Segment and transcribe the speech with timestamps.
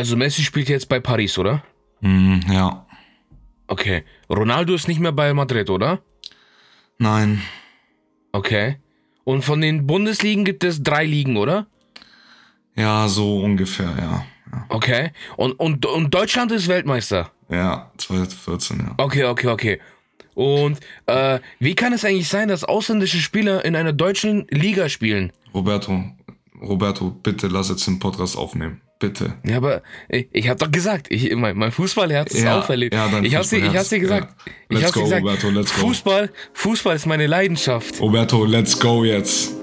[0.00, 1.62] Also Messi spielt jetzt bei Paris, oder?
[2.00, 2.86] Mhm, ja.
[3.66, 4.02] Okay.
[4.30, 6.00] Ronaldo ist nicht mehr bei Madrid, oder?
[6.96, 7.42] Nein.
[8.32, 8.78] Okay.
[9.24, 11.66] Und von den Bundesligen gibt es drei Ligen, oder?
[12.76, 14.24] Ja, so ungefähr, ja.
[14.50, 15.10] Ja, Okay.
[15.36, 17.30] Und, und, und Deutschland ist Weltmeister.
[17.50, 18.94] ja 2014, ja.
[18.96, 19.80] Okay, okay, okay.
[20.32, 25.30] Und äh, wie kann es eigentlich sein, dass ausländische Spieler in einer deutschen Liga spielen?
[25.52, 26.02] Roberto,
[26.58, 28.80] Roberto, bitte lass jetzt den Podcast aufnehmen.
[29.00, 29.32] Bitte.
[29.46, 32.94] Ja, aber ich, ich habe doch gesagt, ich, mein, mein Fußballherz ist Ja, auferlebt.
[32.94, 34.28] ja, ich hab's dir, hab's dir gesagt.
[34.46, 34.52] ja.
[34.78, 35.22] Ich hab's dir go, gesagt.
[35.24, 35.80] Roberto, let's go.
[35.88, 37.98] Fußball, Fußball ist meine Leidenschaft.
[37.98, 39.54] Roberto, let's go jetzt.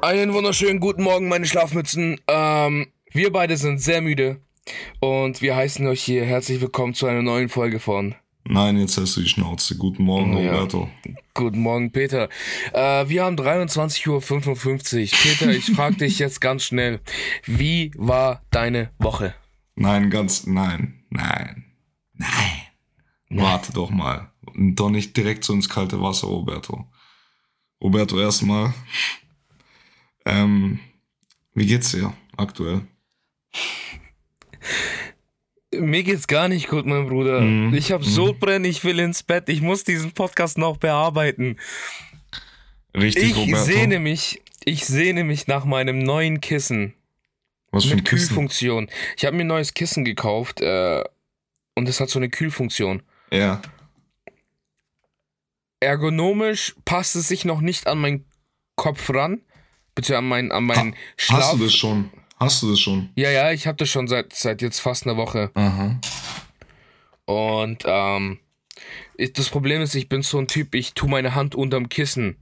[0.00, 2.20] Einen wunderschönen guten Morgen, meine Schlafmützen.
[2.28, 4.40] Ähm, wir beide sind sehr müde
[5.00, 8.14] und wir heißen euch hier herzlich willkommen zu einer neuen Folge von
[8.46, 9.78] Nein, jetzt hast du die Schnauze.
[9.78, 10.52] Guten Morgen, Ja.
[10.52, 10.90] Roberto.
[11.32, 12.28] Guten Morgen, Peter.
[12.74, 15.18] Äh, wir haben 23.55 Uhr.
[15.22, 17.00] Peter, ich frage dich jetzt ganz schnell,
[17.46, 19.34] wie war deine Woche?
[19.76, 21.64] Nein, ganz, nein, nein,
[22.12, 22.52] nein.
[23.30, 24.30] Warte doch mal.
[24.54, 26.84] Und doch nicht direkt so ins kalte Wasser, Roberto.
[27.82, 28.74] Roberto, erstmal.
[30.26, 30.80] Ähm,
[31.54, 32.82] wie geht's dir aktuell?
[35.72, 37.40] Mir geht's gar nicht gut, mein Bruder.
[37.40, 37.74] Mhm.
[37.74, 39.48] Ich habe Sodbrennen, ich will ins Bett.
[39.48, 41.56] Ich muss diesen Podcast noch bearbeiten.
[42.96, 43.64] Richtig, Ich Roberto?
[43.64, 46.94] sehne mich, ich sehne mich nach meinem neuen Kissen
[47.72, 48.28] Was für ein mit Kissen?
[48.28, 48.88] Kühlfunktion.
[49.16, 51.02] Ich habe mir ein neues Kissen gekauft äh,
[51.74, 53.02] und es hat so eine Kühlfunktion.
[53.32, 53.60] Ja.
[55.80, 58.24] Ergonomisch passt es sich noch nicht an meinen
[58.76, 59.40] Kopf ran,
[59.94, 61.40] bitte an meinen, an meinen Schlaf.
[61.42, 62.10] Hast du das schon?
[62.44, 63.08] Hast du das schon?
[63.16, 65.50] Ja, ja, ich habe das schon seit, seit jetzt fast einer Woche.
[65.54, 65.98] Aha.
[67.26, 68.38] Und ähm,
[69.16, 72.36] ich, das Problem ist, ich bin so ein Typ, ich tue meine Hand unterm Kissen.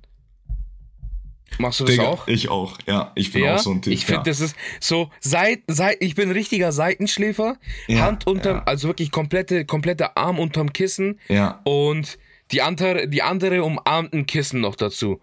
[1.59, 2.27] Machst du das Digga, auch?
[2.29, 2.79] ich auch.
[2.87, 3.93] Ja, ich bin ja, auch so ein Typ.
[3.93, 4.25] ich finde, ja.
[4.25, 7.57] das ist so, seit, seit, ich bin richtiger Seitenschläfer,
[7.89, 12.19] Ja, Hand unterm, also wirklich komplette, komplette Arm unterm Kissen Ja, und
[12.53, 15.21] die andere, die andere umarmt ein Kissen noch dazu.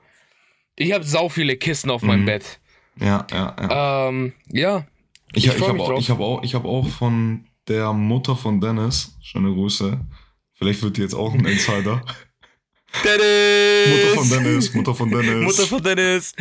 [0.75, 2.07] Ich habe sau viele Kissen auf Mhm.
[2.07, 2.58] meinem Bett.
[2.99, 4.09] Ja, ja, ja.
[4.09, 4.85] Ähm, ja.
[5.33, 8.59] Ich, ich ich, habe auch, ich hab auch, ich hab auch von der Mutter von
[8.59, 9.99] Dennis, schöne Grüße.
[10.53, 12.01] Vielleicht wird die jetzt auch ein Insider.
[12.91, 15.43] Mutter von Dennis, Mutter von Dennis.
[15.43, 16.33] Mutter von Dennis.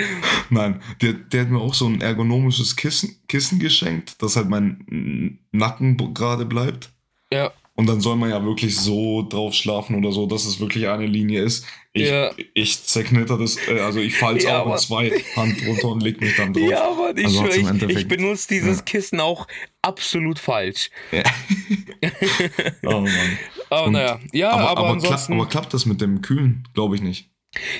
[0.50, 5.38] Nein, der, der hat mir auch so ein ergonomisches Kissen, Kissen geschenkt, dass halt mein
[5.52, 6.90] Nacken gerade bleibt.
[7.32, 7.52] Ja.
[7.78, 11.06] Und dann soll man ja wirklich so drauf schlafen oder so, dass es wirklich eine
[11.06, 11.65] Linie ist.
[11.93, 12.33] Ich, Ja.
[12.53, 14.78] ich zerknitter das, äh, also ich falle Ja, auch Mann.
[14.78, 16.69] zwei Hand runter und leg mich dann drauf.
[16.69, 18.83] Ja, Mann, ich, Also ich, ich benutze dieses Ja.
[18.83, 19.47] Kissen auch
[19.81, 20.91] absolut falsch.
[21.12, 21.22] Ja.
[22.84, 23.38] oh Mann.
[23.71, 25.27] Aber Und- naja, ja, aber, aber, aber, ansonsten.
[25.34, 26.67] klappt, aber klappt das mit dem Kühlen?
[26.75, 27.31] Glaube ich nicht.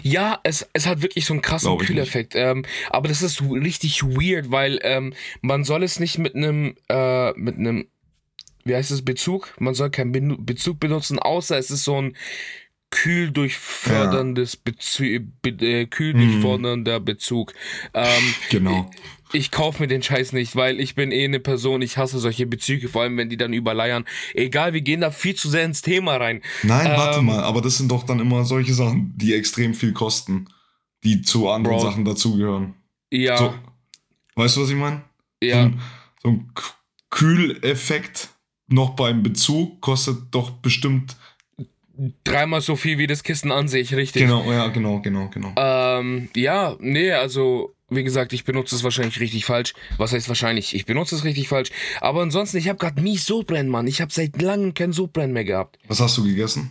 [0.03, 2.35] Ja, es, es hat wirklich so einen krassen Kühleffekt.
[2.37, 7.33] Ähm, aber das ist richtig weird, weil ähm, man soll es nicht mit einem, äh,
[7.33, 7.87] mit einem,
[8.69, 9.55] wie heißt es, Bezug?
[9.59, 12.17] Man soll keinen Bezug benutzen, außer es ist so ein
[12.91, 17.53] kühldurchförderndes Bezug, be äh, kühldurchfördernder Bezug.
[17.95, 18.91] Ähm, Genau.
[19.33, 22.47] ich kaufe mir den Scheiß nicht, weil ich bin eh eine Person, ich hasse solche
[22.47, 24.07] Bezüge, vor allem wenn die dann überleiern.
[24.35, 26.41] Egal, wir gehen da viel zu sehr ins Thema rein.
[26.63, 29.93] Nein, warte Ähm, mal, aber das sind doch dann immer solche Sachen, die extrem viel
[29.93, 30.49] kosten,
[31.05, 31.85] die zu anderen Bro.
[31.85, 32.75] Sachen dazugehören.
[33.13, 33.55] Ja, So,
[34.37, 35.03] weißt du, was ich meine?
[35.43, 35.63] So ja.
[35.65, 35.81] ein,
[36.23, 36.51] so ein
[37.11, 38.31] Kühleffekt
[38.69, 41.17] noch beim Bezug kostet doch bestimmt.
[42.23, 44.23] Dreimal so viel wie das Kissen an sich, richtig.
[44.23, 45.53] Genau, ja, genau, genau, genau.
[45.57, 49.75] Ähm, ja, nee, also, wie gesagt, ich benutze es wahrscheinlich richtig falsch.
[49.97, 50.77] Was heißt wahrscheinlich?
[50.77, 51.71] Ich benutze es richtig falsch.
[52.01, 53.89] Aber ansonsten, ich habe gerade mies Sodbrennen, Mann.
[53.89, 55.79] Ich habe seit langem kein Sodbrennen mehr gehabt.
[55.89, 56.71] Was hast du gegessen?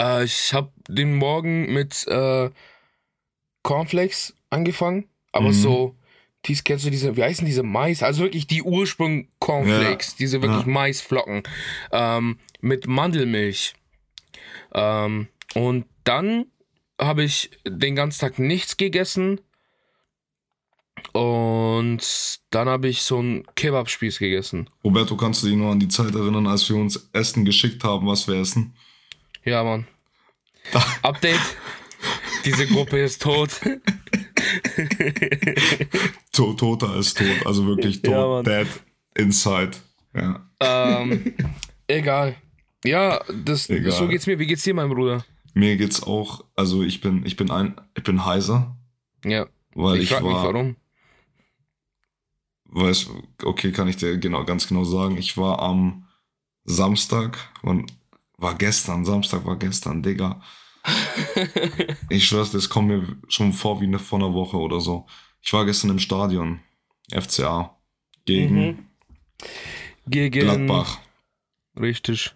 [0.00, 2.50] Äh, ich habe den Morgen mit äh,
[3.62, 5.08] Cornflakes angefangen.
[5.32, 5.52] Aber Mhm.
[5.52, 5.96] so,
[6.46, 8.02] dies kennst du diese, wie heißen diese Mais?
[8.02, 10.72] Also wirklich die Ursprung Cornflakes, Ja, diese wirklich ja.
[10.72, 11.42] Maisflocken.
[11.92, 13.74] Ähm, mit Mandelmilch.
[14.74, 16.46] Ähm, und dann
[17.00, 19.40] habe ich den ganzen Tag nichts gegessen.
[21.12, 24.68] Und dann habe ich so einen Kebabspieß gegessen.
[24.82, 28.06] Roberto, kannst du dich noch an die Zeit erinnern, als wir uns Essen geschickt haben,
[28.06, 28.74] was wir essen?
[29.44, 29.86] Ja, Mann.
[31.02, 31.40] Update.
[32.44, 33.60] Diese Gruppe ist tot.
[36.32, 38.68] To Toter ist tot, also wirklich tot, Ja, dead
[39.14, 39.72] inside.
[40.14, 40.48] Ja.
[40.60, 41.34] ähm,
[41.86, 42.36] egal.
[42.84, 43.92] Ja, das, Egal.
[43.92, 44.38] so geht's mir.
[44.38, 45.24] Wie geht's dir, mein Bruder?
[45.54, 48.76] Mir geht's auch, also ich bin, ich bin ein, ich bin heiser,
[49.24, 50.76] Ja, weil ich, ich, frag mich, war, warum.
[52.66, 53.10] weiß,
[53.42, 56.06] okay, kann ich dir genau, ganz genau sagen, ich war am
[56.64, 57.86] Samstag, wann,
[58.36, 60.42] war gestern, Samstag war gestern, Digga.
[62.08, 65.06] ich schwör's, das kommt mir schon vor wie eine, vor einer Woche oder so.
[65.42, 66.60] Ich war gestern im Stadion,
[67.12, 67.76] FCA,
[68.24, 68.78] gegen Mhm.
[70.08, 70.40] Gegen.
[70.40, 70.98] Gladbach.
[71.78, 72.34] Richtig.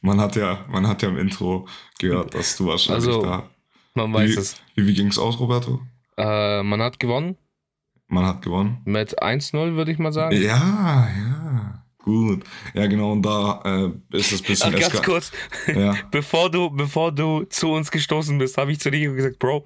[0.00, 1.68] Man hat ja, man hat ja im Intro
[1.98, 3.48] gehört, dass du wahrscheinlich Also, da.
[3.94, 4.56] Man weiß wie, es.
[4.74, 5.80] Wie, wie ging's aus, Roberto?
[6.16, 7.36] Äh, man hat gewonnen
[8.08, 8.80] Man hat gewonnen.
[8.84, 10.34] mit 1-0, würde ich mal sagen.
[10.42, 11.31] Ja, ja.
[12.02, 12.44] Gut.
[12.74, 15.32] Ja, genau, und da äh, ist es ein bisschen Ach, ganz kurz,
[15.68, 15.94] Ja.
[16.10, 19.64] bevor du, bevor du zu uns gestoßen bist, habe ich zu dir gesagt, Bro,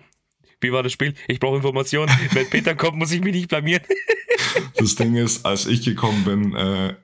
[0.60, 1.14] wie war das Spiel?
[1.28, 2.10] Ich brauche Informationen.
[2.32, 3.82] Wenn Peter kommt, muss ich mich nicht blamieren.
[4.76, 6.94] Das Ding ist, als ich gekommen bin, äh,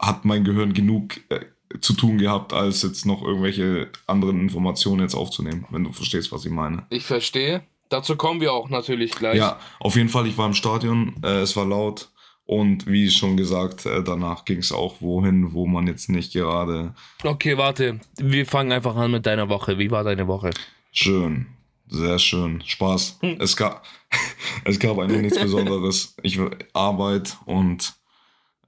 [0.00, 1.40] hat mein Gehirn genug äh,
[1.80, 6.44] zu tun gehabt, als jetzt noch irgendwelche anderen Informationen jetzt aufzunehmen, wenn du verstehst, was
[6.44, 6.86] ich meine.
[6.90, 7.62] Ich verstehe.
[7.88, 9.36] Dazu kommen wir auch natürlich gleich.
[9.36, 12.10] Ja, auf jeden Fall, ich war im Stadion, äh, es war laut
[12.46, 16.94] und wie schon gesagt, äh, danach ging es auch wohin, wo man jetzt nicht gerade
[17.22, 18.00] Okay, warte.
[18.18, 19.78] Wir fangen einfach an mit deiner Woche.
[19.78, 20.50] Wie war deine Woche?
[20.92, 21.46] schön,
[21.88, 23.18] sehr schön, Spaß.
[23.20, 23.36] Hm.
[23.40, 23.84] Es gab,
[24.64, 26.14] es gab eigentlich nichts Besonderes.
[26.22, 26.38] Ich
[26.72, 27.94] Arbeit und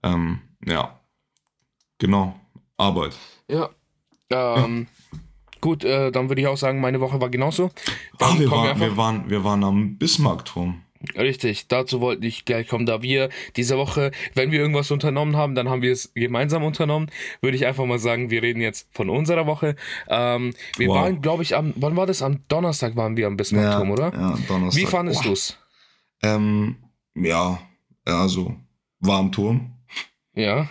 [0.03, 0.99] ähm, ja,
[1.99, 2.39] genau,
[2.77, 3.17] Arbeit.
[3.49, 3.71] Ja.
[4.31, 4.87] Ähm,
[5.61, 7.67] gut, äh, dann würde ich auch sagen, meine Woche war genauso.
[7.67, 7.71] Ah,
[8.19, 10.83] Dann wir, waren, wir, waren, wir waren am Bismarckturm.
[11.17, 12.87] Richtig, dazu wollte ich gleich kommen.
[12.87, 17.11] Da wir diese Woche, wenn wir irgendwas unternommen haben, dann haben wir es gemeinsam unternommen.
[17.41, 19.77] Würde ich einfach mal sagen, wir reden jetzt von unserer Woche.
[20.09, 20.97] Ähm, wir Wow.
[20.97, 22.23] waren, glaube ich, am, wann war das?
[22.23, 24.13] Am Donnerstag waren wir am Bismarckturm, oder?
[24.13, 24.83] Ja, Donnerstag.
[24.83, 25.29] Wie fandest Oh.
[25.29, 25.59] du's?
[26.23, 26.77] Ähm,
[27.15, 27.61] ja,
[28.05, 28.57] also
[29.01, 29.73] war am Turm.
[30.35, 30.69] Ja.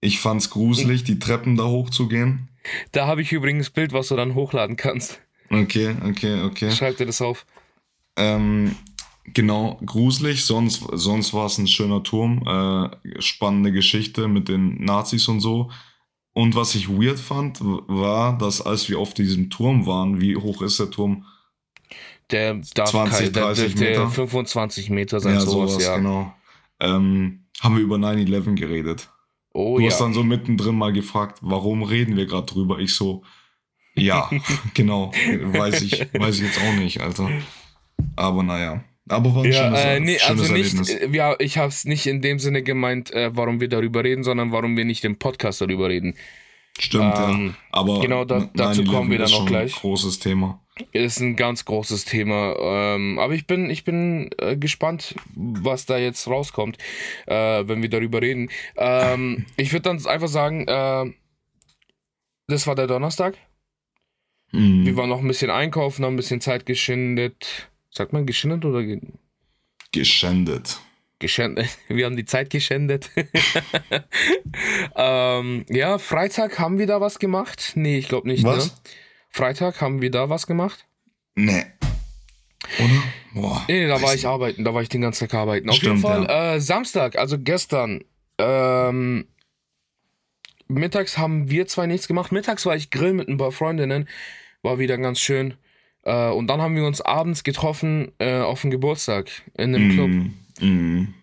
[0.00, 2.48] Ich fand's gruselig, die Treppen da hochzugehen.
[2.92, 5.20] Da habe ich übrigens Bild, was du dann hochladen kannst.
[5.50, 6.70] Okay, okay, okay.
[6.70, 7.46] Schreib dir das auf.
[8.16, 8.76] Ähm,
[9.24, 12.42] genau, gruselig, sonst, sonst war es ein schöner Turm.
[12.46, 15.70] Äh, spannende Geschichte mit den Nazis und so.
[16.32, 20.62] Und was ich weird fand, war, dass als wir auf diesem Turm waren, wie hoch
[20.62, 21.24] ist der Turm?
[22.30, 24.10] Der darf 20, kein, der, 30 der, der Meter?
[24.10, 25.96] 25 Meter sein, sowas, ja.
[25.96, 26.34] genau.
[26.80, 29.10] Ähm, haben wir über 9-11 geredet.
[29.52, 29.90] Oh Du ja.
[29.90, 32.80] hast dann so mittendrin mal gefragt, warum reden wir gerade drüber?
[32.80, 33.22] Ich so,
[33.94, 34.28] ja,
[34.74, 37.30] genau, weiß ich, weiß ich jetzt auch nicht, Alter.
[38.16, 40.90] Aber naja, aber war ein Ja, schönes, äh, nee, schönes also nicht, Erlebnis.
[40.90, 44.24] äh, ja, ich habe es nicht in dem Sinne gemeint, äh, warum wir darüber reden,
[44.24, 46.14] sondern warum wir nicht im Podcast darüber reden.
[46.78, 47.54] Stimmt, ähm, ja.
[47.70, 49.74] Aber genau, da- dazu 9/11 kommen wir dann noch gleich.
[49.76, 50.60] Ein großes Thema.
[50.90, 52.56] Ist ein ganz großes Thema.
[52.58, 56.78] Ähm, aber ich bin, ich bin äh, gespannt, was da jetzt rauskommt,
[57.26, 58.48] äh, wenn wir darüber reden.
[58.76, 61.12] Ähm, ich würde dann einfach sagen, äh,
[62.48, 63.36] das war der Donnerstag.
[64.50, 64.84] Mhm.
[64.84, 67.68] Wir waren noch ein bisschen einkaufen, haben ein bisschen Zeit geschindet.
[67.96, 69.00] Sagt man geschindet oder ge
[69.92, 70.80] Geschändet.
[71.20, 71.68] geschändet?
[71.88, 73.08] Wir haben die Zeit geschändet.
[74.96, 77.72] ähm, ja, Freitag haben wir da was gemacht?
[77.76, 78.42] Nee, ich glaube nicht.
[78.42, 78.66] Was?
[78.66, 78.72] Ne?
[79.30, 80.86] Freitag haben wir da was gemacht?
[81.36, 81.66] Nee.
[82.78, 83.02] Oder?
[83.34, 83.64] Boah.
[83.68, 85.68] Nee, da war ich arbeiten, da war ich den ganzen Tag arbeiten.
[85.68, 88.02] Auf Stimmt, jeden Fall, äh, Samstag, also gestern,
[88.38, 89.28] ähm,
[90.66, 92.32] mittags haben wir zwei nichts gemacht.
[92.32, 94.08] Mittags war ich grillen mit ein paar Freundinnen,
[94.62, 95.54] war wieder ganz schön.
[96.04, 100.08] Äh, und dann haben wir uns abends getroffen äh, auf dem Geburtstag in einem Club.
[100.08, 100.34] Mhm.
[100.60, 101.14] Mhm.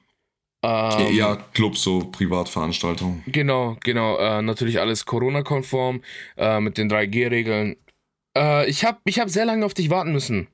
[0.63, 3.23] Ähm, ja, Club, so Privatveranstaltung.
[3.25, 4.17] Genau, genau.
[4.17, 6.01] Äh, natürlich alles Corona-konform
[6.37, 7.77] äh, mit den 3G-Regeln.
[8.37, 10.47] Äh, ich habe ich hab sehr lange auf dich warten müssen.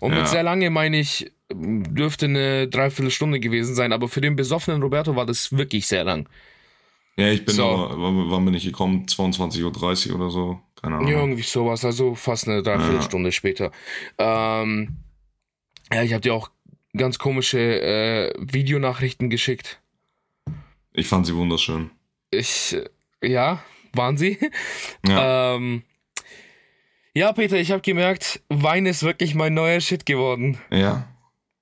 [0.00, 0.18] Und Ja.
[0.18, 5.16] mit sehr lange meine ich, dürfte eine Dreiviertelstunde gewesen sein, aber für den besoffenen Roberto
[5.16, 6.28] war das wirklich sehr lang.
[7.16, 7.66] Ja, ich bin So.
[7.66, 7.96] aber,
[8.30, 9.06] wann bin ich gekommen?
[9.06, 10.60] 22.30 Uhr oder so?
[10.80, 11.08] Keine Ahnung.
[11.08, 13.70] Ja, irgendwie sowas, also fast eine Dreiviertelstunde später.
[14.18, 14.96] Ähm,
[15.92, 16.50] ja, ich habe dir auch
[16.96, 19.80] ganz komische äh, Videonachrichten geschickt.
[20.92, 21.90] Ich fand sie wunderschön.
[22.30, 22.76] Ich,
[23.20, 24.38] äh, ja, waren sie?
[25.06, 25.54] Ja.
[25.56, 25.82] Ähm,
[27.12, 30.58] ja, Peter, ich habe gemerkt, Wein ist wirklich mein neuer Shit geworden.
[30.70, 31.06] ja.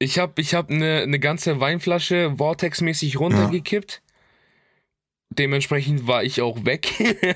[0.00, 4.00] Ich habe ich hab eine ne ganze Weinflasche Vortex-mäßig runtergekippt.
[5.30, 6.92] Dementsprechend war ich auch weg.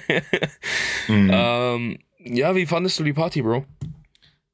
[1.08, 1.30] Mhm.
[1.32, 3.66] ähm, ja, wie fandest du die Party, Bro?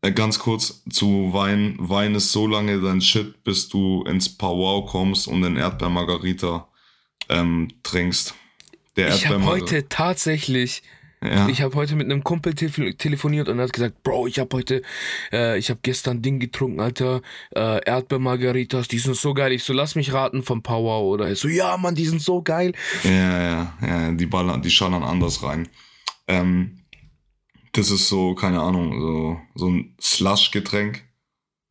[0.01, 1.77] Äh, Ganz kurz zu Wein.
[1.79, 6.67] Wein ist so lange dein Shit, bis du ins Powwow kommst und den Erdbeer-Margarita
[7.29, 8.35] ähm, trinkst.
[8.97, 10.83] Der Ich habe heute tatsächlich,
[11.23, 11.49] Ja.
[11.49, 14.57] ich habe heute mit einem Kumpel tele telefoniert und er hat gesagt, Bro, ich habe
[14.57, 14.83] heute,
[15.33, 17.23] äh, ich habe gestern Ding getrunken, Alter,
[17.55, 19.53] äh, Erdbeer-Margaritas, die sind so geil.
[19.53, 21.13] Ich so, lass mich raten vom Powwow.
[21.13, 22.73] Oder er so, ja, Mann, die sind so geil.
[23.03, 25.69] Ja, ja, ja, die ballern, die schallern anders rein.
[26.29, 26.79] Ähm,
[27.73, 31.03] das ist so, keine Ahnung, so, so ein Slush-Getränk.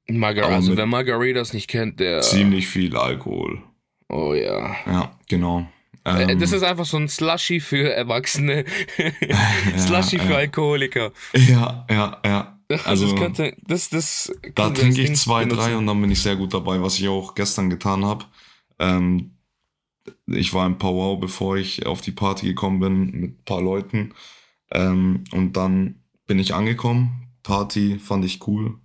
[0.09, 2.21] Margar Aber also wer Margaritas nicht kennt, der.
[2.21, 3.61] Ziemlich viel Alkohol.
[4.09, 4.75] Oh ja.
[4.85, 5.67] Ja, genau.
[6.07, 8.65] Äh, Ähm, Das ist einfach so ein Slushy für Erwachsene.
[9.77, 10.37] Slushy für ja.
[10.37, 11.11] Alkoholiker.
[11.33, 12.59] ja, ja, ja.
[12.85, 15.61] Also, das könnte, das, das da könnte trinke das Ding ich zwei, benutzen.
[15.61, 18.25] drei und dann bin ich sehr gut dabei, was ich auch gestern getan habe.
[18.79, 19.31] Ähm,
[20.25, 24.13] ich war im Powwow, bevor ich auf die Party gekommen bin mit ein paar Leuten.
[24.71, 27.27] Ähm, und dann bin ich angekommen.
[27.43, 28.75] Party fand ich cool.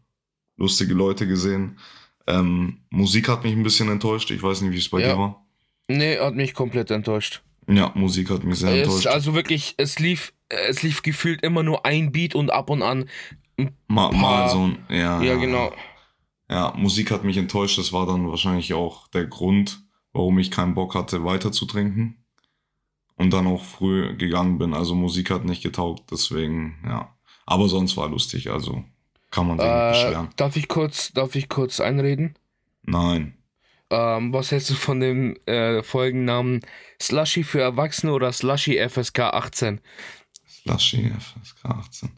[0.57, 1.79] Lustige Leute gesehen.
[2.29, 4.31] Ähm, Musik hat mich ein bisschen enttäuscht.
[4.31, 5.13] Ich weiß nicht, wie es bei Ja.
[5.15, 5.45] dir war.
[5.89, 7.43] Nee, hat mich komplett enttäuscht.
[7.69, 9.07] Ja, Musik hat mich sehr Es, enttäuscht.
[9.07, 13.09] also wirklich, es lief, es lief gefühlt immer nur ein Beat und ab und an.
[13.89, 15.73] mal, mal so ein, ja, Ja, genau.
[16.51, 17.79] Ja, Musik hat mich enttäuscht.
[17.79, 22.17] Das war dann wahrscheinlich auch der Grund, warum ich keinen Bock hatte, weiter zu trinken.
[23.17, 24.75] Und dann auch früh gegangen bin.
[24.75, 27.15] Also Musik hat nicht getaugt, deswegen, ja.
[27.47, 28.85] Aber sonst war lustig, also
[29.31, 30.29] kann man sich nicht Äh, beschweren.
[30.37, 32.35] darf ich kurz, darf ich kurz einreden?
[32.83, 33.37] Nein.
[33.93, 36.61] Ähm, was hältst du von dem äh, Folgennamen
[37.01, 39.81] Slushy für Erwachsene oder Slushy FSK 18?
[40.49, 42.11] Slushy FSK 18.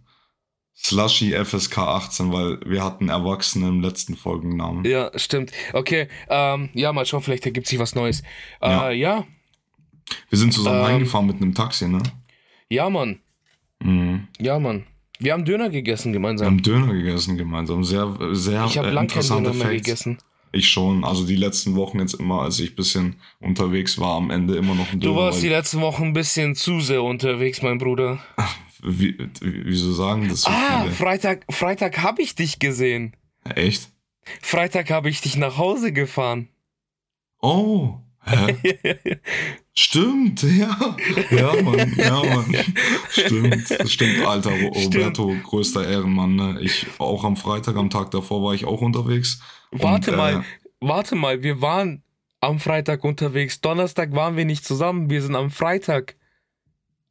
[0.76, 4.84] Slushy FSK 18, weil wir hatten Erwachsene im letzten Folgennamen.
[4.84, 5.50] Ja, stimmt.
[5.72, 8.22] Okay, ähm, ja, mal schauen, vielleicht ergibt sich was Neues.
[8.60, 8.90] Äh, Ja.
[8.90, 9.26] ja.
[10.28, 12.02] Wir sind zusammen Ähm, reingefahren mit einem Taxi, ne?
[12.68, 13.20] ja, Mann.
[13.82, 14.28] Mhm.
[14.38, 14.84] Ja, Mann.
[15.18, 16.46] Wir haben Döner gegessen Wir gemeinsam.
[16.48, 17.82] haben Döner gegessen gemeinsam.
[17.84, 19.84] Sehr, sehr ich habe äh, lang keinen interessante Döner mehr Facts.
[19.84, 20.18] gegessen.
[20.54, 21.04] Ich schon.
[21.04, 24.74] Also die letzten Wochen jetzt immer, als ich ein bisschen unterwegs war, am Ende immer
[24.74, 25.16] noch ein Du Döner.
[25.20, 28.18] warst die letzten Wochen ein bisschen zu sehr unterwegs, mein Bruder.
[28.82, 30.94] wie- wieso sagen das so Ah, viele?
[30.94, 33.16] Freitag, Freitag habe ich dich gesehen.
[33.54, 33.90] Echt?
[34.40, 36.48] Freitag habe ich dich nach Hause gefahren.
[37.42, 37.94] Oh,
[38.24, 38.56] hä?
[39.76, 40.96] Stimmt, ja.
[41.30, 42.54] Ja, Mann, ja, Mann.
[43.10, 44.50] Stimmt, das stimmt, Alter.
[44.50, 44.94] Ro- Stimmt.
[44.94, 46.36] Roberto, größter Ehrenmann.
[46.36, 46.58] Ne?
[46.60, 49.40] Ich auch am Freitag, am Tag davor war ich auch unterwegs.
[49.72, 50.42] Warte Und, mal, äh,
[50.80, 52.02] warte mal, wir waren
[52.40, 53.60] am Freitag unterwegs.
[53.60, 55.10] Donnerstag waren wir nicht zusammen.
[55.10, 56.14] Wir sind am Freitag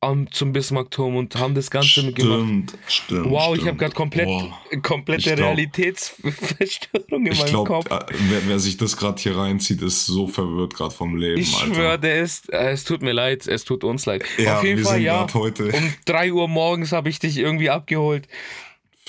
[0.04, 1.88] am, zum Bismarckturm und haben das Ganze.
[1.90, 3.30] Stimmt, stimmt.
[3.30, 3.68] Wow, ich stimmt.
[3.68, 4.58] habe gerade komplett, Boah.
[4.84, 7.86] komplette Ich glaub- Realitätsverstörung in Ich meinem glaube, Kopf.
[7.90, 11.74] wer, wer sich das gerade hier reinzieht, ist so verwirrt gerade vom Leben, Ich Alter.
[11.76, 14.24] schwöre, der ist, äh, es tut mir leid, es tut uns leid.
[14.38, 15.28] Ja, Auf jeden wir Fall, sind ja.
[15.34, 15.66] heute.
[15.72, 18.28] Um 3 Uhr morgens habe ich dich irgendwie abgeholt.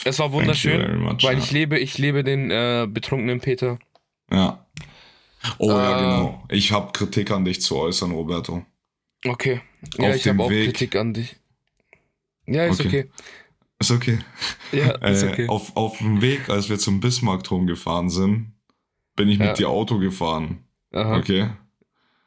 [0.04, 1.42] Es war wunderschön, much, weil ja.
[1.44, 3.78] ich lebe, ich lebe den äh, betrunkenen Peter.
[4.30, 4.66] Ja.
[5.58, 6.44] Oh ja, Äh, genau.
[6.50, 8.64] Ich habe Kritik an dich zu äußern, Roberto.
[9.26, 9.60] Okay.
[9.98, 10.66] Ja, Auf ich dem habe auch Weg.
[10.66, 11.36] Kritik an dich.
[12.46, 13.06] Ja, ist Okay.
[13.06, 13.10] okay.
[13.78, 14.18] Ist okay.
[14.72, 15.48] Ja, ist Äh, okay.
[15.48, 18.52] auf, auf dem Weg, als wir zum Bismarckturm gefahren sind,
[19.16, 19.46] bin ich Ja.
[19.46, 20.64] mit dir Auto gefahren.
[20.92, 21.16] Aha.
[21.18, 21.50] Okay.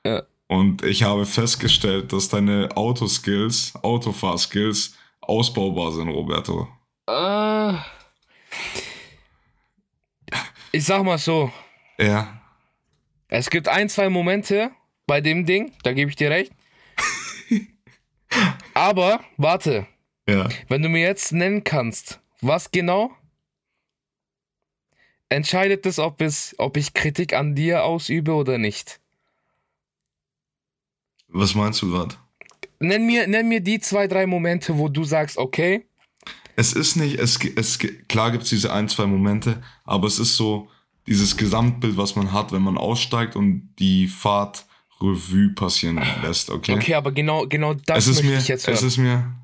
[0.06, 0.24] Ja.
[0.48, 6.68] Und ich habe festgestellt, dass deine Autoskills, Autofahrskills ausbaubar sind, Roberto.
[7.06, 7.84] Ah.
[10.72, 11.52] ich sag mal so,
[11.98, 12.42] Ja.
[13.30, 14.72] es gibt ein, zwei Momente
[15.06, 16.52] bei dem Ding, da gebe ich dir recht.
[18.74, 19.88] Aber, warte,
[20.27, 20.50] Ja.
[20.67, 23.12] wenn du mir jetzt nennen kannst, was genau,
[25.29, 29.00] entscheidet es, ob, es, ob ich Kritik an dir ausübe oder nicht.
[31.27, 32.15] Was meinst du gerade?
[32.79, 35.86] Nenn mir, nenn mir die zwei, drei Momente, wo du sagst, okay,
[36.56, 40.36] Es ist nicht, es, es klar gibt es diese ein, zwei Momente, aber es ist
[40.38, 40.70] so
[41.08, 44.65] dieses Gesamtbild, was man hat, wenn man aussteigt und die Fahrt
[45.01, 46.74] Revue passieren lässt, okay?
[46.74, 48.88] okay, aber genau, genau das es ist möchte mir, ich jetzt es hören.
[48.88, 49.36] ist mir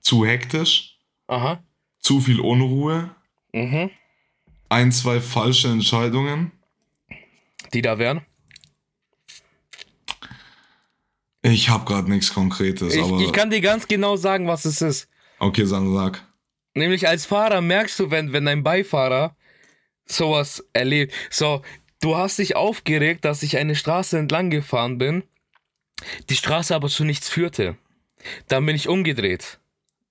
[0.00, 1.62] zu hektisch, Aha.
[2.00, 3.10] zu viel Unruhe,
[3.52, 3.90] Mhm.
[4.68, 6.52] ein, zwei falsche Entscheidungen.
[7.72, 8.20] Die da wären.
[11.42, 14.82] Ich habe gerade nichts Konkretes, Ich, aber ich kann dir ganz genau sagen, was es
[14.82, 15.08] ist.
[15.38, 16.26] okay, dann sag.
[16.74, 19.36] Nämlich als Fahrer merkst du, wenn, wenn dein Beifahrer
[20.04, 21.14] sowas erlebt.
[21.30, 21.62] So,
[22.02, 25.24] du hast dich aufgeregt, dass ich eine Straße entlang gefahren bin,
[26.28, 27.76] die Straße aber zu nichts führte.
[28.48, 29.58] Dann bin ich umgedreht.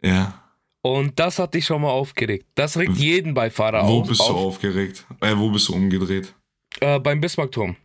[0.01, 0.41] Ja.
[0.81, 2.45] Und das hat dich schon mal aufgeregt.
[2.55, 4.07] Das regt jeden Beifahrer Wo auf.
[4.07, 5.05] bist du auf aufgeregt?
[5.19, 6.33] Äh, wo bist du umgedreht?
[6.81, 7.75] äh, beim Bismarckturm.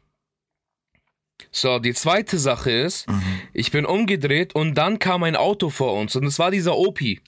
[1.52, 3.40] So, die zweite Sache ist, Mhm.
[3.54, 7.20] ich bin umgedreht und dann kam ein Auto vor uns und es war dieser Opi.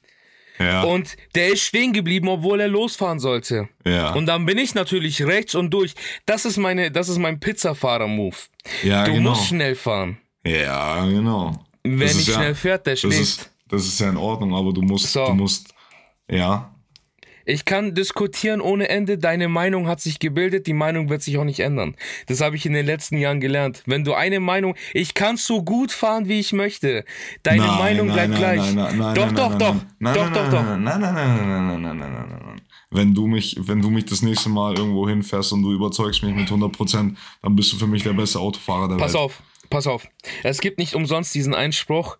[0.62, 0.82] Ja.
[0.82, 3.68] Und der ist stehen geblieben, obwohl er losfahren sollte.
[3.86, 4.12] ja.
[4.14, 5.94] Und dann bin ich natürlich rechts und durch.
[6.26, 8.36] Das ist meine, das ist mein Pizzafahrer-Move.
[8.82, 9.30] ja, Du genau.
[9.30, 10.18] musst schnell fahren.
[10.46, 11.64] Ja, genau.
[11.84, 13.20] Wer Das nicht ja- schnell fährt, der Das schläft.
[13.20, 15.26] ist, das ist ja in Ordnung, aber du musst, So.
[15.26, 15.74] du musst,
[16.30, 16.71] ja,
[17.44, 19.18] Ich kann diskutieren ohne Ende.
[19.18, 20.66] Deine Meinung hat sich gebildet.
[20.66, 21.96] Die Meinung wird sich auch nicht ändern.
[22.26, 23.82] Das habe ich in den letzten Jahren gelernt.
[23.86, 27.04] Wenn du eine Meinung, ich kann so gut fahren, wie ich möchte.
[27.42, 28.60] Deine Nein, Meinung nein, bleibt gleich.
[28.60, 30.62] Nein, nein, nein, doch, nein, doch, doch, nein, doch, nein, doch, nein, doch.
[30.62, 32.60] Nein, nein, nein, nein, nein, nein, nein, nein, nein, nein.
[32.90, 36.34] Wenn du mich, wenn du mich das nächste Mal irgendwo hinfährst und du überzeugst mich
[36.34, 39.22] mit 100%, dann bist du für mich der beste Autofahrer der Pass Welt.
[39.22, 40.06] auf, pass auf.
[40.42, 42.18] Es gibt nicht umsonst diesen Einspruch,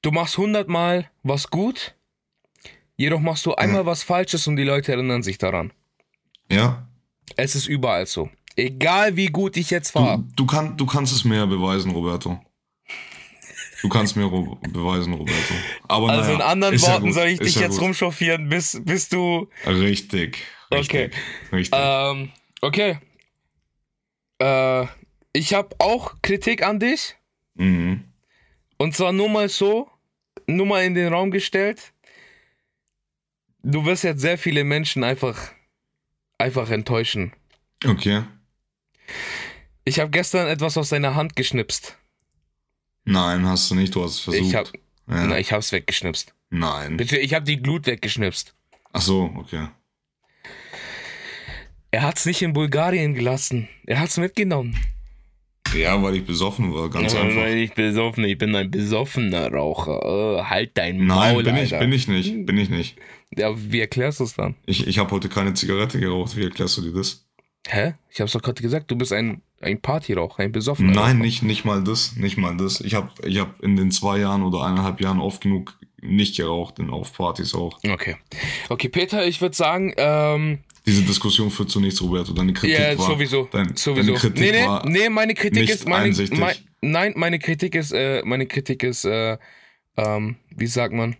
[0.00, 1.94] du machst hundertmal was gut,
[3.00, 5.72] jedoch machst du einmal was Falsches und die Leute erinnern sich daran.
[6.50, 6.86] Ja?
[7.36, 8.28] Es ist überall so.
[8.56, 10.18] Egal wie gut ich jetzt war.
[10.18, 12.38] Du, du, kann, du kannst es mir ja beweisen, Roberto.
[13.80, 15.54] Du kannst mir ro beweisen, Roberto.
[15.88, 17.82] Aber Also naja, in anderen ja Worten gut, soll ich dich ja jetzt gut.
[17.86, 19.48] rumchauffieren, bis, bis du.
[19.66, 20.44] Richtig.
[20.68, 21.04] Okay.
[21.04, 21.52] Richtig.
[21.52, 21.80] Richtig.
[21.82, 22.30] Ähm,
[22.60, 22.98] okay.
[24.38, 24.86] Äh,
[25.32, 27.16] ich habe auch Kritik an dich.
[27.54, 28.04] mhm.
[28.76, 29.88] Und zwar nur mal so,
[30.46, 31.92] nur mal in den Raum gestellt.
[33.62, 35.52] Du wirst jetzt sehr viele Menschen einfach,
[36.38, 37.32] einfach enttäuschen.
[37.84, 38.24] Okay.
[39.84, 41.96] Ich habe gestern etwas aus deiner Hand geschnipst.
[43.04, 43.94] Nein, hast du nicht.
[43.94, 44.46] Du hast es versucht.
[44.46, 44.66] Ich hab,
[45.08, 45.26] ja.
[45.26, 46.34] na, ich hab's weggeschnipst.
[46.50, 46.96] Nein.
[46.96, 48.54] Bitte, ich habe die Glut weggeschnipst.
[48.92, 49.68] Ach so, okay.
[51.90, 53.68] Er hat's nicht in Bulgarien gelassen.
[53.86, 54.78] Er hat's mitgenommen.
[55.76, 57.42] Ja, weil ich besoffen war, ganz Ja, einfach.
[57.42, 60.38] weil ich besoffen, ich bin ein besoffener Raucher.
[60.38, 62.46] Äh, halt dein Nein, Maul, bin ich, bin ich nicht.
[62.46, 62.96] Bin ich nicht.
[63.36, 64.56] Ja, wie erklärst du es dann?
[64.66, 66.36] Ich, ich habe heute keine Zigarette geraucht.
[66.36, 67.24] Wie erklärst du dir das?
[67.68, 67.94] Hä?
[68.10, 71.14] Ich hab's doch gerade gesagt, du bist ein, ein Partyraucher, ein besoffener Nein, Raucher.
[71.14, 72.16] nicht, nicht mal das.
[72.16, 72.80] Nicht mal das.
[72.80, 76.78] Ich habe ich hab in den zwei Jahren oder eineinhalb Jahren oft genug nicht geraucht,
[76.78, 77.78] denn auf Partys auch.
[77.86, 78.16] Okay.
[78.70, 80.60] Okay, Peter, ich würde sagen, ähm,
[80.90, 82.32] Diese Diskussion führt zu nichts, Roberto.
[82.32, 83.06] Deine Kritik ja, war...
[83.06, 83.48] sowieso.
[83.50, 84.08] Dein, sowieso.
[84.08, 84.88] Deine Kritik nee, nee, war...
[84.88, 89.36] nee, meine Kritik ist meine, mein, Nein, meine Kritik ist, äh, meine Kritik ist, äh,
[89.96, 91.16] ähm, wie sagt man?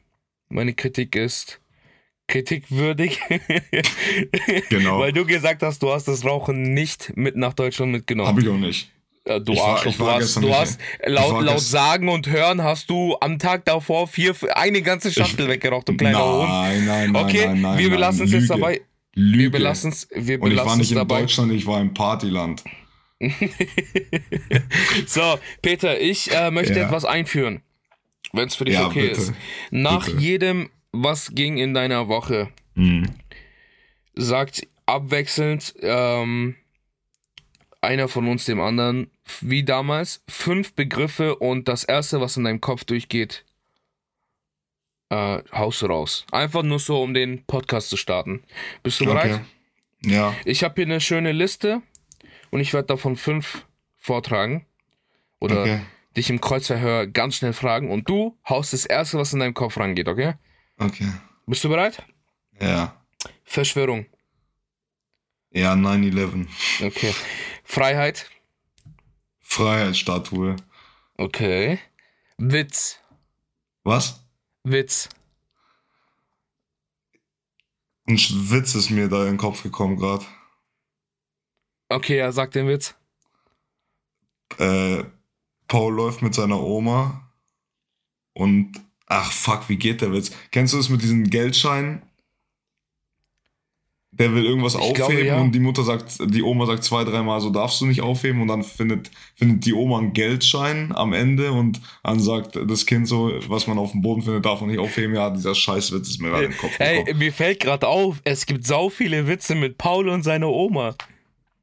[0.49, 1.61] Meine Kritik ist
[2.29, 3.21] kritikwürdig.
[4.69, 5.01] Genau.
[5.01, 8.29] Weil du gesagt hast, du hast das Rauchen nicht mit nach Deutschland mitgenommen.
[8.29, 8.91] Habe ich auch nicht.
[9.25, 11.61] Äh, du Ich war- Arschloch, ich du war hast, du hast ich laut, war laut
[11.61, 16.25] Sagen und Hören hast du am Tag davor vier, eine ganze Schachtel weggeraucht, du kleiner
[16.25, 16.49] Hund.
[16.49, 17.79] Nein, nein, nein, Okay, nein, nein.
[17.79, 17.97] wir nein.
[17.97, 18.81] belassen es jetzt dabei.
[19.15, 19.43] Lüge.
[19.45, 21.21] Wir belassen es, wir Und ich war nicht in dabei.
[21.21, 22.63] Deutschland, ich war im Partyland.
[25.07, 26.87] So, Peter, ich äh, möchte Ja.
[26.87, 27.63] etwas einführen,
[28.33, 29.21] wenn es für dich Ja, okay bitte.
[29.21, 29.33] ist.
[29.71, 30.19] Nach Bitte.
[30.19, 33.07] jedem, was ging in deiner Woche, Hm.
[34.15, 36.57] sagt abwechselnd ähm,
[37.81, 42.61] einer von uns dem anderen, wie damals, fünf Begriffe und das erste, was in deinem
[42.61, 43.45] Kopf durchgeht,
[45.11, 46.25] äh, haust du raus.
[46.33, 48.43] Einfach nur so, um den Podcast zu starten.
[48.83, 49.41] Bist du bereit?
[50.03, 50.13] Okay.
[50.15, 50.35] Ja.
[50.45, 51.83] Ich habe hier eine schöne Liste
[52.51, 53.67] und ich werde davon fünf
[53.99, 54.65] vortragen.
[55.41, 55.81] Oder Okay.
[56.17, 59.77] dich im Kreuzverhör ganz schnell fragen und du haust das erste, was in deinem Kopf
[59.79, 60.35] rangeht, okay?
[60.79, 61.09] Okay.
[61.47, 62.03] Bist du bereit?
[62.61, 62.95] Ja.
[63.45, 64.07] Verschwörung.
[65.51, 66.47] Ja, 9-11.
[66.83, 67.15] Okay.
[67.65, 68.27] Freiheit.
[69.41, 70.57] Freiheitsstatue.
[71.17, 71.79] Okay.
[72.39, 73.01] Witz.
[73.83, 74.25] Was?
[74.65, 75.09] Witz.
[78.07, 80.25] Ein Witz ist mir da in den Kopf gekommen gerade.
[81.89, 82.95] Okay, ja, sag den Witz.
[84.59, 85.05] Äh,
[85.69, 87.33] Paul läuft mit seiner Oma
[88.35, 90.33] und ach fuck, wie geht der Witz?
[90.51, 92.03] Kennst du das mit diesen Geldscheinen?
[94.21, 95.41] Der will irgendwas Ich aufheben glaube, ja.
[95.41, 98.49] und die Mutter sagt, die Oma sagt zwei, dreimal, so darfst du nicht aufheben und
[98.49, 103.33] dann findet, findet die Oma einen Geldschein am Ende und dann sagt das Kind so,
[103.49, 105.15] was man auf dem Boden findet, darf man nicht aufheben.
[105.15, 108.67] Ja, dieser Scheißwitz ist mir gerade den Kopf Ey, mir fällt gerade auf, es gibt
[108.67, 110.95] sau viele Witze mit Paul und seiner Oma.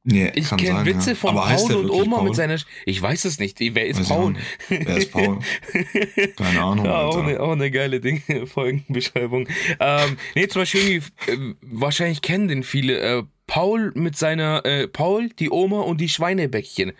[0.09, 1.15] Nee, Ich kenne Witze ja.
[1.17, 2.25] von Aber Paul und Oma Paul?
[2.29, 2.57] mit seiner.
[2.57, 3.59] Sch ich weiß es nicht.
[3.59, 4.35] Wer ist Weiß auch Paul?
[4.69, 5.39] Wer ist Paul?
[6.37, 7.27] Keine Ahnung, Ja, auch Alter.
[7.27, 9.49] eine, auch eine geile Ding, Folgenbeschreibung.
[9.81, 12.99] Ähm, nee, zum Beispiel äh, wahrscheinlich kennen den viele.
[12.99, 16.93] Äh, Paul mit seiner, äh, Paul, die Oma und die Schweinebäckchen.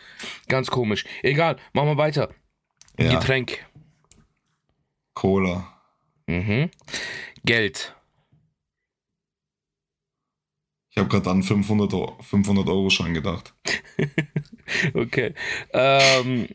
[0.49, 1.05] Ganz komisch.
[1.23, 2.29] Egal, machen wir weiter.
[2.99, 3.65] Ja, Getränk.
[5.13, 5.67] Cola.
[6.27, 6.69] Mhm.
[7.45, 7.95] Geld.
[10.97, 13.53] Ich habe gerade an 500 Euro, 500 Euro Schein gedacht.
[14.95, 15.33] Okay.
[15.71, 16.49] Ähm,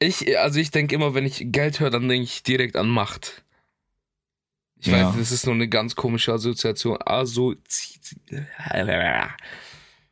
[0.00, 3.44] ich, also ich denke immer, wenn ich Geld höre, dann denke ich direkt an Macht.
[4.80, 5.08] Ich Ja.
[5.10, 6.98] weiß, das ist nur eine ganz komische Assoziation.
[7.04, 8.00] Assozi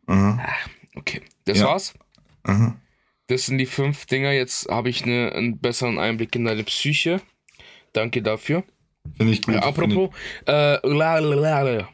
[0.07, 0.47] Aha,
[0.95, 1.65] Okay, das Ja.
[1.69, 1.95] war's.
[2.45, 2.77] aha.
[3.27, 4.31] Das sind die fünf Dinger.
[4.33, 7.21] Jetzt habe ich eine, einen besseren Einblick in deine Psyche.
[7.95, 8.63] Danke dafür.
[9.17, 9.55] Finde ich gut.
[9.55, 10.11] Ja, apropos,
[10.47, 11.89] äh, la, la, la, la.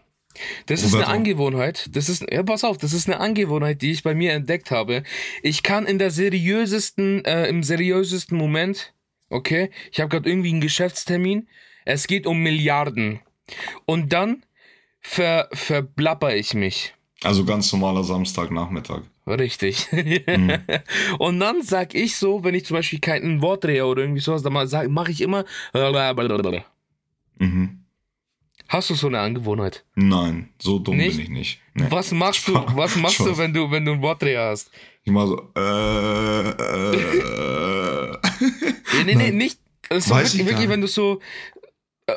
[0.67, 1.07] Das ist eine.
[1.07, 1.89] Angewohnheit.
[1.93, 5.03] Das ist, ja, pass auf, das ist eine Angewohnheit, die ich bei mir entdeckt habe.
[5.43, 8.95] Ich kann in der seriösesten, äh, im seriösesten Moment,
[9.31, 11.49] okay, ich habe gerade irgendwie einen Geschäftstermin.
[11.85, 13.21] Es geht um Milliarden.
[13.85, 14.45] Und dann
[15.01, 16.95] ver, verblapper ich mich.
[17.23, 19.03] Also ganz normaler Samstagnachmittag.
[19.27, 19.89] Richtig.
[19.93, 20.59] Mhm.
[21.19, 24.43] Und dann sag ich so, wenn ich zum Beispiel kein Wort drehe oder irgendwie sowas,
[24.43, 25.45] dann mache ich immer.
[27.39, 27.86] Mhm.
[28.69, 29.85] Hast du so eine Angewohnheit?
[29.95, 31.17] Nein, so dumm Nicht?
[31.17, 31.61] bin ich nicht.
[31.75, 31.87] Nee.
[31.91, 34.71] Was machst du, was machst du, wenn du, wenn du einen Wortdreher hast?
[35.05, 38.17] Ich mach so, äh, äh,
[38.97, 39.61] Nee, nee, nee, nicht.
[39.89, 41.21] Ist Weiß wirklich, ich wirklich wenn du so.
[42.07, 42.17] Äh,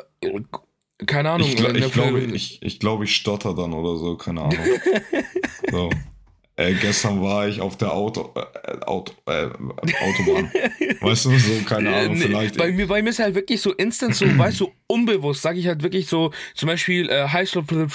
[1.06, 1.48] keine Ahnung.
[1.48, 4.58] ich, gl ich glaube, ich, ich, glaub, ich stotter dann oder so, keine Ahnung.
[5.70, 5.90] so.
[6.60, 10.52] Äh, gestern war ich auf der Auto, äh, Auto, äh, Autobahn.
[11.00, 12.58] Weißt du, so, keine Äh, Ahnung, nee, vielleicht.
[12.58, 15.66] Bei mir, bei mir ist halt wirklich so instant, so, weißt du, unbewusst, sage ich
[15.66, 17.72] halt wirklich so, zum Beispiel äh, Heißluft.
[17.72, 17.86] Ich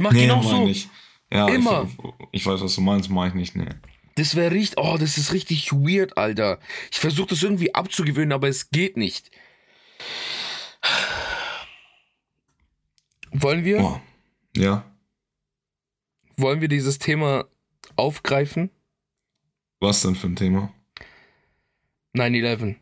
[0.00, 0.64] mach nee, genau mein so.
[0.66, 0.90] nicht.
[1.32, 1.88] Ja, Immer.
[2.32, 3.68] Ich, ich weiß, was du meinst, mach ich nicht, nee.
[4.16, 6.58] Das wäre richtig, oh, das ist richtig weird, Alter.
[6.90, 9.30] Ich versuche das irgendwie abzugewöhnen, aber es geht nicht.
[13.30, 14.02] Wollen wir, Boah.
[14.56, 14.87] Ja,
[16.38, 17.46] wollen wir dieses Thema
[17.96, 18.70] aufgreifen?
[19.80, 20.72] was denn für ein Thema?
[22.14, 22.76] 9-11.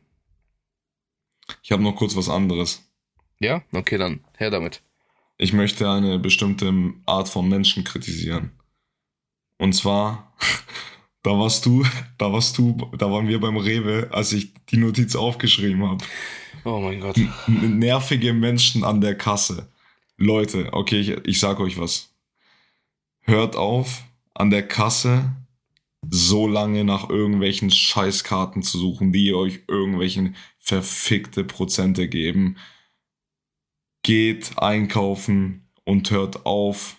[1.63, 2.91] Ich habe noch kurz was anderes.
[3.39, 3.63] Ja?
[3.73, 4.83] Okay, dann her damit.
[5.37, 6.73] Ich möchte eine bestimmte
[7.05, 8.53] Art von Menschen kritisieren.
[9.59, 10.35] Und zwar,
[11.23, 11.85] da warst du,
[12.19, 16.05] da warst du, da waren wir beim Rewe, als ich die Notiz aufgeschrieben habe.
[16.65, 17.21] Oh mein Gott.
[17.47, 19.71] Nervige Menschen an der Kasse.
[20.17, 22.16] Leute, okay, ich, ich sag euch was.
[23.27, 25.33] Hört auf, an der Kasse
[26.09, 32.57] so lange nach irgendwelchen Scheißkarten zu suchen, die euch irgendwelchen verfickte Prozente geben.
[34.03, 36.97] Geht einkaufen und hört auf,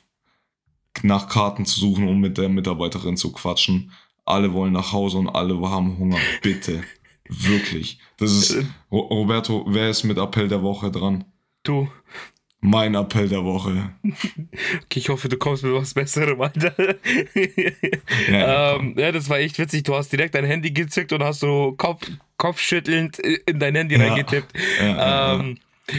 [1.03, 3.91] nach Karten zu suchen, um mit der Mitarbeiterin zu quatschen.
[4.25, 6.17] Alle wollen nach Hause und alle haben Hunger.
[6.41, 6.83] Bitte.
[7.29, 7.99] Wirklich.
[8.17, 8.65] Das ist.
[8.91, 11.25] Ro Roberto, wer ist mit Appell der Woche dran?
[11.63, 11.87] Du.
[12.59, 13.91] Mein Appell der Woche.
[14.03, 16.73] Okay, ich hoffe, du kommst mit was Besserem, Alter.
[18.31, 19.83] Ja, ähm, ja, das war echt witzig.
[19.83, 24.07] Du hast direkt dein Handy gezückt und hast so Kopf, kopfschüttelnd in dein Handy Ja.
[24.07, 24.53] reingetippt.
[24.81, 25.35] Ja.
[25.39, 25.57] Ähm,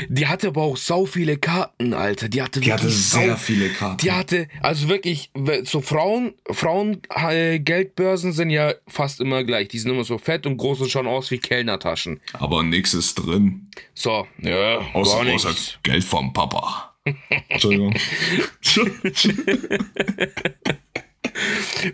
[0.08, 2.28] die hatte aber auch sau viele Karten, Alter.
[2.28, 3.96] Die hatte Die hatte wirklich sehr sau, viele Karten.
[3.98, 5.30] Die hatte, also wirklich,
[5.64, 9.68] so Frauen, Frauen äh, Geldbörsen sind ja fast immer gleich.
[9.68, 12.20] Die sind immer so fett und groß und schauen aus wie Kellnertaschen.
[12.34, 13.70] Aber nichts ist drin.
[13.94, 15.54] So, ja, Außer, außer.
[15.82, 16.94] Geld vom Papa.
[17.48, 17.94] Entschuldigung.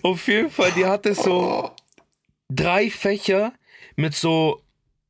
[0.02, 1.70] Auf jeden Fall, die hatte so
[2.48, 3.52] drei Fächer
[3.96, 4.63] mit so,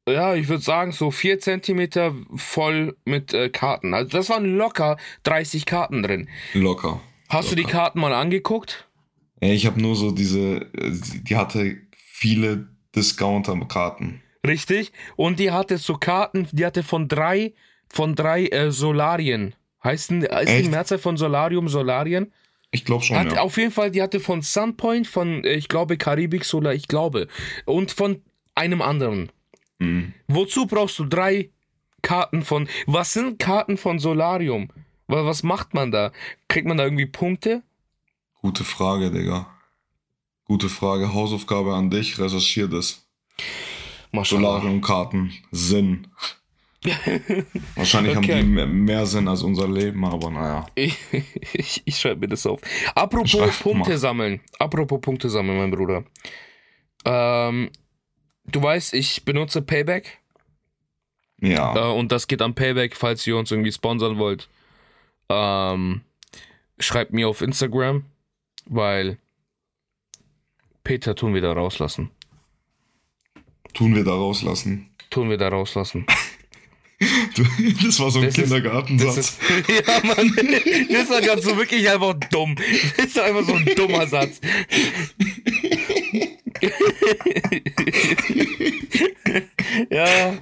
[0.08, 3.94] ja, ich würde sagen, so vier Zentimeter voll mit äh, Karten.
[3.94, 6.28] Also das waren locker 30 Karten drin.
[6.52, 7.00] Locker.
[7.28, 8.86] Hast du die Karten mal angeguckt?
[9.40, 14.22] Ich habe nur so diese, äh, die hatte viele Discounter-Karten.
[14.46, 14.92] Richtig.
[15.16, 17.54] Und die hatte so Karten, die hatte von drei,
[17.88, 19.54] von drei äh, Solarien.
[19.82, 20.70] Heißt denn, ist die Echt?
[20.70, 22.32] Mehrzahl von Solarium Solarien?
[22.70, 23.40] Ich glaube schon, Hat, ja.
[23.40, 27.28] Auf jeden Fall, die hatte von Sunpoint, von, äh, ich glaube, Karibik Solar, ich glaube.
[27.64, 28.22] Und von
[28.54, 29.30] einem anderen.
[29.78, 30.14] Mhm.
[30.28, 31.50] Wozu brauchst du drei
[32.02, 32.68] Karten von.
[32.86, 34.68] Was sind Karten von Solarium?
[35.06, 36.12] Wa- Was macht man da?
[36.48, 37.62] Kriegt man da irgendwie Punkte?
[38.42, 39.46] Gute Frage, Digga.
[40.44, 41.12] Gute Frage.
[41.14, 42.18] Hausaufgabe an dich.
[42.18, 43.06] Recherchier das.
[44.12, 45.32] Solariumkarten.
[45.50, 46.06] Sinn.
[47.74, 48.40] Wahrscheinlich Okay.
[48.42, 50.66] haben die mehr, Sinn als unser Leben, aber naja.
[50.74, 50.98] Ich,
[51.54, 52.60] ich, ich schreibe mir das auf.
[52.94, 53.98] Apropos Punkte mal.
[53.98, 54.40] sammeln.
[54.58, 56.04] Apropos Punkte sammeln, mein Bruder.
[57.06, 57.70] Ähm,
[58.46, 60.18] du weißt, ich benutze Payback.
[61.40, 61.74] Ja.
[61.76, 64.48] Äh, und das geht an Payback, falls ihr uns irgendwie sponsern wollt.
[65.28, 66.02] Ähm,
[66.78, 68.04] schreibt mir auf Instagram,
[68.66, 69.18] weil
[70.84, 72.10] Peter tun wir da rauslassen.
[73.72, 74.90] Tun wir da rauslassen.
[75.10, 76.06] Tun wir da rauslassen.
[77.84, 79.16] Das war so ein Das ist- Kindergartensatz.
[79.16, 80.32] Das ist, ja, Mann,
[80.90, 82.54] das war gerade so wirklich einfach dumm.
[82.96, 84.40] Das ist einfach so ein dummer Satz.
[89.90, 90.34] Ja,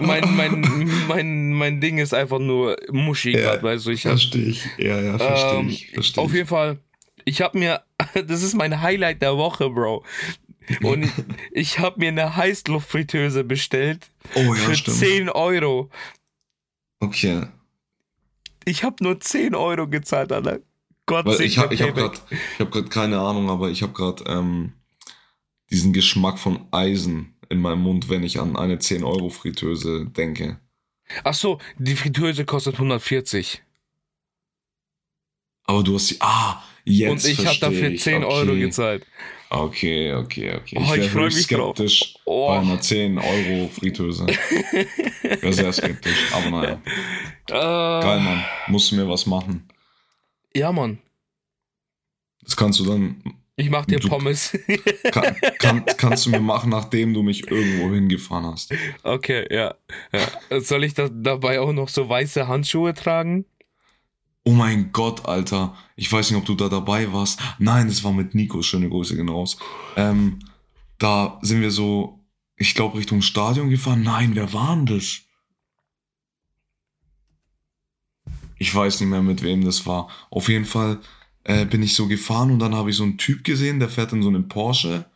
[0.00, 4.46] mein, mein, mein, mein Ding ist einfach nur Muschi Ja, gerade, weißt du, ich Verstehe
[4.46, 4.64] ich.
[4.78, 5.90] Ja, ja, verstehe ähm, ich.
[5.90, 6.78] Verstehe auf jeden Fall,
[7.24, 7.82] ich habe mir,
[8.14, 10.04] das ist mein Highlight der Woche, Bro.
[10.82, 11.12] Und ich,
[11.52, 14.96] ich habe mir eine Heißluftfritteuse bestellt Oh ja, für stimmt.
[14.98, 15.90] 10 Euro.
[17.00, 17.46] Okay.
[18.64, 20.60] Ich habe nur 10 Euro gezahlt, Alter.
[21.06, 22.20] Gott Weil segne ich habe hab gerade
[22.58, 24.74] hab keine Ahnung, aber ich habe gerade ähm,
[25.70, 30.60] diesen Geschmack von Eisen in meinem Mund, wenn ich an eine 10-Euro-Fritteuse denke.
[31.24, 33.62] Ach so, die Fritteuse kostet 140.
[35.64, 36.16] Aber du hast die.
[36.20, 37.10] Ah, jetzt.
[37.10, 38.02] und ich habe dafür ich.
[38.02, 38.60] 10 Euro okay.
[38.60, 39.06] gezahlt.
[39.52, 40.76] Okay, okay, okay.
[40.78, 41.74] Oh, ich wär freu höchst mich drauf.
[41.76, 42.48] skeptisch Oh.
[42.48, 44.26] bei einer 10-Euro-Fritteuse.
[44.26, 46.82] Wäre sehr skeptisch, aber naja.
[47.48, 48.44] Äh, Geil, Mann.
[48.68, 49.68] Musst du mir was machen.
[50.54, 50.98] Ja, Mann.
[52.42, 53.22] Das kannst du dann.
[53.60, 54.56] Ich mach dir Du- Pommes.
[55.12, 58.72] Kann, kann, kannst du mir machen, nachdem du mich irgendwo hingefahren hast.
[59.02, 59.74] okay, ja.
[60.12, 60.60] ja.
[60.60, 63.44] Soll ich da, dabei auch noch so weiße Handschuhe tragen?
[64.44, 65.74] Oh mein Gott, Alter.
[65.96, 67.38] Ich weiß nicht, ob du da dabei warst.
[67.58, 68.62] Nein, das war mit Nico.
[68.62, 69.58] Schöne Grüße gehen raus.
[69.96, 70.38] Ähm,
[70.98, 72.20] da sind wir so,
[72.56, 74.02] ich glaube, Richtung Stadion gefahren.
[74.02, 75.20] Nein, wer war denn das?
[78.58, 80.08] Ich weiß nicht mehr, mit wem das war.
[80.30, 80.98] Auf jeden Fall
[81.44, 84.12] äh, bin ich so gefahren und dann habe ich so einen Typ gesehen, der fährt
[84.12, 85.06] in so einem Porsche.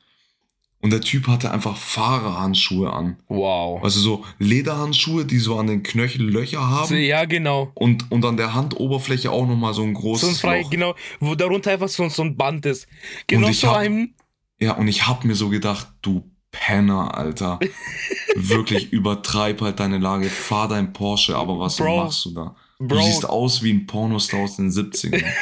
[0.81, 3.17] Und der Typ hatte einfach Fahrerhandschuhe an.
[3.29, 3.83] Wow.
[3.83, 6.95] Also so Lederhandschuhe, die so an den Knöcheln Löcher haben.
[6.99, 7.71] Ja, genau.
[7.75, 10.71] Und, und an der Handoberfläche auch nochmal so ein So großes ein frei, Loch.
[10.71, 12.87] genau, wo darunter einfach so, so ein Band ist.
[13.27, 14.13] Genau so hab- einem.
[14.61, 17.59] Ja, und ich hab mir so gedacht, du Penner, Alter.
[18.37, 22.05] Wirklich übertreib halt deine Lage, fahr dein Porsche, aber was Bro.
[22.05, 22.55] machst du da?
[22.79, 22.89] Bro.
[22.89, 25.25] Du siehst aus wie ein Pornostar aus den 70ern.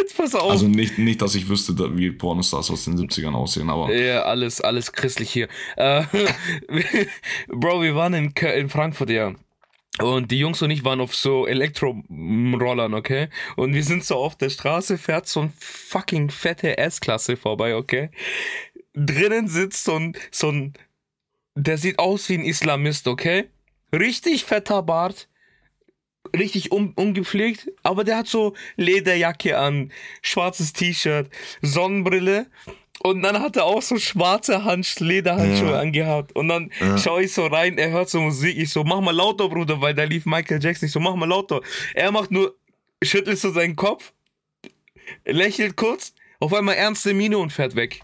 [0.00, 0.50] Jetzt pass auf.
[0.50, 4.60] Also nicht, nicht, dass ich wüsste, wie Pornostars aus den 70ern aussehen, aber ja, alles,
[4.60, 5.48] alles christlich hier.
[5.76, 6.04] Äh,
[7.48, 9.34] Bro, wir waren in, in Frankfurt, ja.
[10.00, 13.28] Und die Jungs und ich waren auf so Elektrorollern, okay?
[13.56, 18.10] Und wir sind so auf der Straße, fährt so ein fucking fette S-Klasse vorbei, okay?
[18.94, 20.72] Drinnen sitzt so ein, so ein,
[21.54, 23.50] der sieht aus wie ein Islamist, okay?
[23.92, 25.28] Richtig fetter Bart,
[26.36, 29.90] richtig un ungepflegt, aber der hat so Lederjacke an,
[30.22, 31.28] schwarzes T-Shirt,
[31.62, 32.46] Sonnenbrille
[33.02, 35.80] und dann hat er auch so schwarze Hand Lederhandschuhe Ja.
[35.80, 36.98] angehabt und dann Ja.
[36.98, 39.94] schaue ich so rein, er hört so Musik, ich so, mach mal lauter, Bruder, weil
[39.94, 41.62] da lief Michael Jackson, ich so, mach mal lauter.
[41.94, 42.54] Er macht nur,
[43.02, 44.12] schüttelt so seinen Kopf,
[45.24, 48.02] lächelt kurz, auf einmal ernste Miene und fährt weg.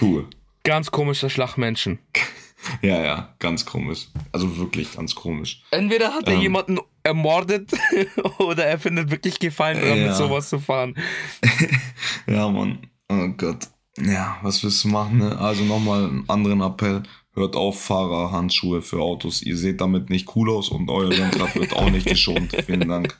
[0.00, 0.28] cool.
[0.64, 1.98] Ganz komischer Schlagmenschen.
[2.80, 4.08] Ja, ja, ganz komisch.
[4.30, 5.62] Also wirklich ganz komisch.
[5.70, 6.40] Entweder hat er Ähm.
[6.40, 7.70] jemanden ermordet
[8.38, 10.06] oder er findet wirklich Gefallen daran, Ja.
[10.08, 10.94] mit sowas zu fahren.
[12.26, 12.78] Ja, Mann.
[13.08, 13.68] Oh Gott.
[13.98, 15.38] Ja, was willst du machen, ne?
[15.38, 17.02] Also nochmal einen anderen Appell.
[17.34, 19.42] Hört auf, Fahrerhandschuhe für Autos.
[19.42, 22.54] Ihr seht damit nicht cool aus und euer Lenkrad wird auch nicht geschont.
[22.66, 23.18] Vielen Dank.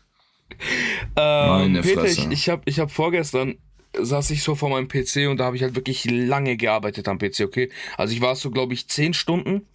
[1.17, 2.21] Ähm, Meine Peter, Fresse.
[2.23, 3.57] ich, ich habe ich hab vorgestern
[3.97, 7.19] saß ich so vor meinem PC und da habe ich halt wirklich lange gearbeitet am
[7.19, 7.71] PC, okay?
[7.97, 9.67] Also ich war so, glaube ich, 10 Stunden.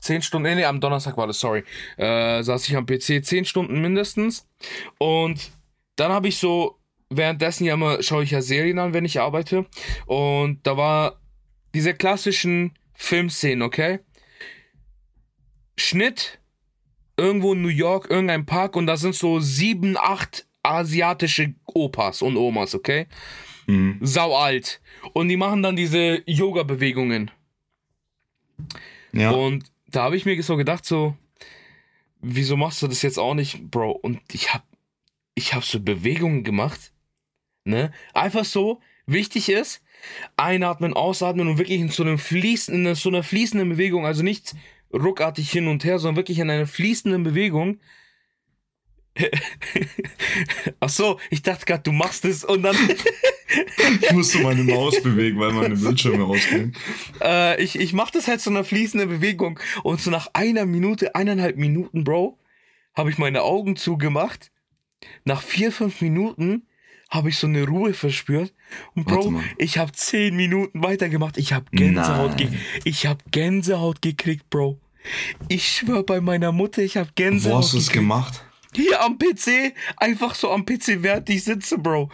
[0.00, 1.64] 10 Stunden, nee, am Donnerstag war das, sorry.
[1.96, 4.46] Äh, saß ich am PC 10 Stunden mindestens.
[4.98, 5.50] Und
[5.96, 6.78] dann habe ich so,
[7.10, 9.66] währenddessen ja immer, schaue ich ja Serien an, wenn ich arbeite.
[10.06, 11.20] Und da war
[11.74, 14.00] diese klassischen Filmszenen, okay?
[15.76, 16.38] Schnitt,
[17.16, 22.36] irgendwo in New York, irgendein Park und da sind so sieben, acht asiatische Opas und
[22.36, 23.06] Omas, okay?
[23.66, 23.98] Mhm.
[24.00, 24.80] Sau alt.
[25.12, 27.30] Und die machen dann diese Yoga-Bewegungen.
[29.12, 29.30] Ja.
[29.30, 31.16] Und da habe ich mir so gedacht, so,
[32.20, 33.92] wieso machst du das jetzt auch nicht, Bro?
[33.92, 34.64] Und ich habe
[35.34, 36.92] ich hab so Bewegungen gemacht,
[37.64, 37.92] ne?
[38.14, 39.82] Einfach so, wichtig ist,
[40.36, 44.54] einatmen, ausatmen und wirklich in so, einem fließenden, in so einer fließenden Bewegung, also nicht
[44.92, 47.78] ruckartig hin und her, sondern wirklich in einer fließenden Bewegung.
[50.80, 52.76] Ach so, ich dachte gerade, du machst es und dann
[54.00, 56.74] Ich musste meine Maus bewegen, weil meine Bildschirme ausgehen.
[57.22, 61.14] äh, ich, ich mache das halt so einer fließenden Bewegung und so nach einer Minute,
[61.14, 62.38] eineinhalb Minuten, Bro,
[62.94, 64.50] habe ich meine Augen zugemacht.
[65.24, 66.66] Nach vier, fünf Minuten
[67.08, 68.52] habe ich so eine Ruhe verspürt
[68.94, 71.38] und Bro, ich habe zehn Minuten weitergemacht.
[71.38, 72.48] Ich habe Gänsehaut, ge
[72.84, 74.80] ich habe Gänsehaut gekriegt, Bro.
[75.46, 78.44] Ich schwör bei meiner Mutter, ich habe Wo Gänsehaut hast du es gemacht?
[78.76, 82.10] Hier am PC, einfach so am PC, während ich sitze, Bro.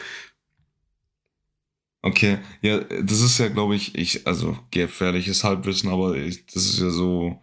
[2.05, 6.81] Okay, ja, das ist ja, glaube ich, ich, also gefährliches Halbwissen, aber ich, das ist
[6.81, 7.40] ja so,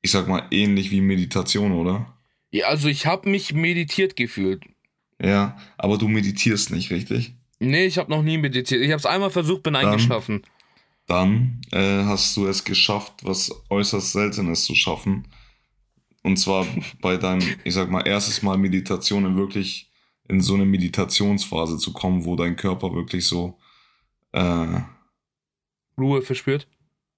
[0.00, 2.14] ich sag mal, ähnlich wie Meditation, oder?
[2.50, 4.64] Ja, also ich habe mich meditiert gefühlt.
[5.22, 7.34] Ja, aber du meditierst nicht, richtig?
[7.58, 8.80] Nee, ich habe noch nie meditiert.
[8.80, 10.42] Ich habe es einmal versucht, bin Dann- eingeschlafen.
[11.06, 15.26] Dann äh, hast du es geschafft, was äußerst Seltenes zu schaffen.
[16.22, 16.66] Und zwar
[17.00, 19.90] bei deinem, ich sag mal, erstes Mal Meditation in wirklich
[20.28, 23.58] in so eine Meditationsphase zu kommen, wo dein Körper wirklich so
[24.32, 24.80] äh,
[25.96, 26.68] Ruhe verspürt.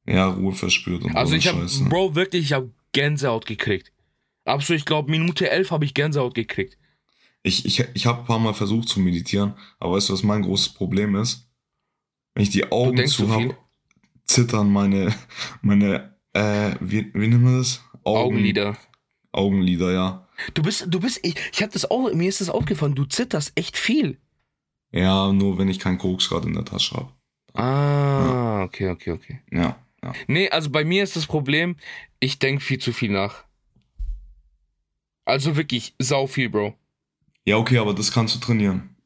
[0.07, 1.67] ja, Ruhe verspürt und Also so ich habe.
[1.89, 3.93] Bro, wirklich, ich habe Gänsehaut gekriegt.
[4.45, 6.79] Absolut, ich glaube, Minute 11 habe ich Gänsehaut gekriegt.
[7.43, 10.43] Ich, ich, ich habe ein paar Mal versucht zu meditieren, aber weißt du, was mein
[10.43, 11.49] großes Problem ist?
[12.35, 13.57] Wenn ich die Augen zu habe,
[14.25, 15.15] zittern meine,
[15.63, 17.83] meine, äh, wie, wie nennt man das?
[18.05, 18.77] Augen- Augenlider.
[19.33, 20.27] Augenlider, ja.
[20.55, 23.53] Du bist, du bist, ich, ich habe das auch, mir ist das aufgefallen, du zitterst
[23.55, 24.19] echt viel.
[24.93, 27.13] Ja, nur wenn ich keinen Koks gerade in der Tasche habe.
[27.55, 29.41] Ah, okay, okay, okay.
[29.51, 30.13] Ja, ja.
[30.27, 31.77] Nee, also bei mir ist das Problem,
[32.19, 33.45] ich denke viel zu viel nach.
[35.25, 36.75] Also wirklich sau viel, Bro.
[37.45, 38.97] Ja, okay, aber das kannst du trainieren.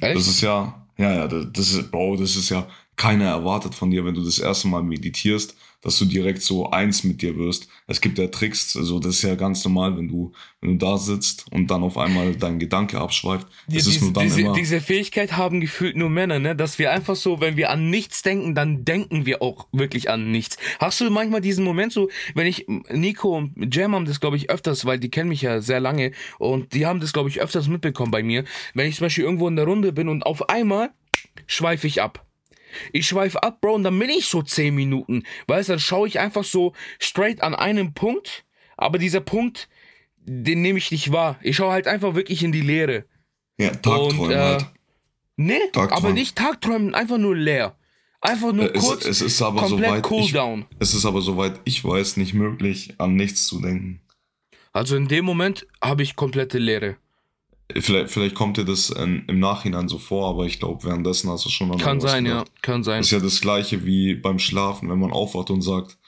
[0.00, 0.16] Echt?
[0.16, 4.04] Das ist ja, Ja, ja, das ist, Bro, das ist ja keiner erwartet von dir,
[4.04, 7.68] wenn du das erste Mal meditierst, dass du direkt so eins mit dir wirst.
[7.86, 10.98] Es gibt ja Tricks, also das ist ja ganz normal, wenn du, wenn du da
[10.98, 13.46] sitzt und dann auf einmal dein Gedanke abschweift.
[13.68, 14.52] Das Die- ist nur dann diese, immer.
[14.54, 16.56] diese Fähigkeit haben gefühlt nur Männer, ne?
[16.56, 20.30] Dass wir einfach so, wenn wir an nichts denken, dann denken wir auch wirklich an
[20.32, 20.56] nichts.
[20.80, 24.50] Hast du manchmal diesen Moment so, wenn ich, Nico und Jam haben das, glaube ich,
[24.50, 27.68] öfters, weil die kennen mich ja sehr lange und die haben das, glaube ich, öfters
[27.68, 28.44] mitbekommen bei mir.
[28.74, 30.90] Wenn ich zum Beispiel irgendwo in der Runde bin und auf einmal
[31.46, 32.24] schweife ich ab.
[32.92, 35.22] Ich schweife ab, Bro, und dann bin ich so 10 Minuten.
[35.46, 38.44] Weißt du, dann schaue ich einfach so straight an einem Punkt,
[38.76, 39.68] aber dieser Punkt,
[40.24, 41.38] den nehme ich nicht wahr.
[41.42, 43.04] Ich schaue halt einfach wirklich in die Leere.
[43.58, 44.66] ja, Tagträume und, äh, halt.
[45.36, 45.92] Nee, Tagträumen.
[45.92, 47.76] aber nicht Tagträumen, einfach nur leer.
[48.20, 50.66] Einfach nur Äh, es, kurz, es ist aber komplett soweit ich, Cooldown.
[50.80, 54.00] es ist aber soweit ich weiß nicht möglich, an nichts zu denken.
[54.72, 56.96] Also in dem Moment habe ich komplette Leere.
[57.76, 61.44] Vielleicht, vielleicht kommt dir das ähm, im Nachhinein so vor, aber ich glaube, währenddessen hast
[61.44, 62.62] du schon an Kann sein, ja, gedacht.
[62.62, 63.00] kann sein.
[63.00, 65.98] Ist ja das gleiche wie beim Schlafen, wenn man aufwacht und sagt,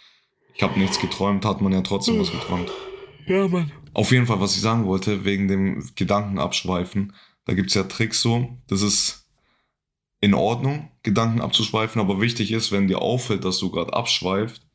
[0.54, 2.70] ich habe nichts geträumt, hat man ja trotzdem was geträumt.
[3.26, 3.70] Ja, Mann.
[3.92, 8.22] Auf jeden Fall, was ich sagen wollte, wegen dem Gedanken abschweifen, da gibt's ja Tricks
[8.22, 9.26] so, das ist
[10.20, 14.66] in Ordnung, Gedanken abzuschweifen, aber wichtig ist, wenn dir auffällt, dass du gerade abschweifst,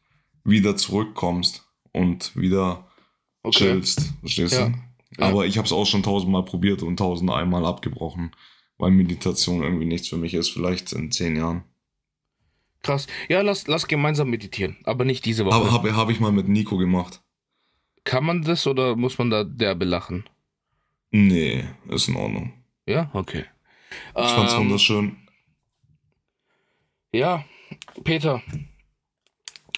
[0.43, 2.87] wieder zurückkommst und wieder
[3.43, 3.57] Okay.
[3.57, 4.67] chillst, verstehst Ja.
[4.69, 4.73] du?
[5.17, 5.27] Ja.
[5.27, 8.31] Aber ich habe es auch schon tausendmal probiert und tausend einmal abgebrochen,
[8.77, 11.63] weil Meditation irgendwie nichts für mich ist, vielleicht in zehn Jahren.
[12.83, 13.07] Krass.
[13.29, 15.55] Ja, lass, lass gemeinsam meditieren, aber nicht diese Woche.
[15.55, 17.21] Aber habe hab ich mal mit Nico gemacht.
[18.03, 20.29] Kann man das oder muss man da derbe lachen?
[21.09, 22.53] Nee, ist in Ordnung.
[22.85, 23.45] Ja, okay.
[24.15, 25.17] Ich fand's Ähm, wunderschön.
[27.11, 27.45] Ja,
[28.03, 28.43] Peter.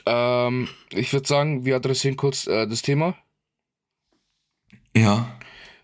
[0.06, 3.16] Ähm, ich würde sagen, wir adressieren kurz äh, das Thema.
[5.02, 5.38] Ja.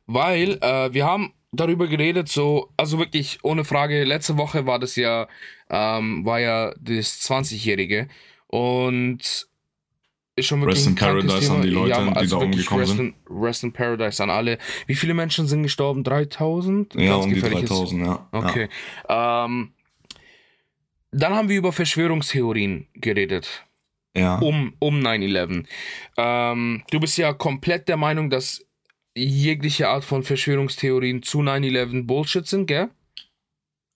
[0.05, 4.95] Weil äh, wir haben darüber geredet, so, also wirklich ohne Frage, letzte Woche war das
[4.95, 5.27] ja,
[5.69, 8.07] ähm, war ja das 20-Jährige
[8.47, 9.19] und
[10.35, 11.55] ist schon wirklich Rest in Paradise Thema.
[11.55, 13.15] an die Leute, ja, die also da wirklich umgekommen Rest sind.
[13.29, 14.57] In, Rest in Paradise an alle.
[14.87, 16.03] Wie viele Menschen sind gestorben?
[16.03, 16.95] 3000?
[16.95, 18.27] Ja, Ganz um die gefährliches- 3000, ja.
[18.31, 18.67] Okay.
[19.07, 19.73] Ähm,
[21.11, 23.63] dann haben wir über Verschwörungstheorien geredet
[24.15, 24.21] Ja.
[24.21, 24.39] ja.
[24.39, 25.65] um, um 9-11.
[26.17, 28.65] Ähm, du bist ja komplett der Meinung, dass
[29.15, 32.89] jegliche Art von Verschwörungstheorien zu 9-11 Bullshit sind, gell?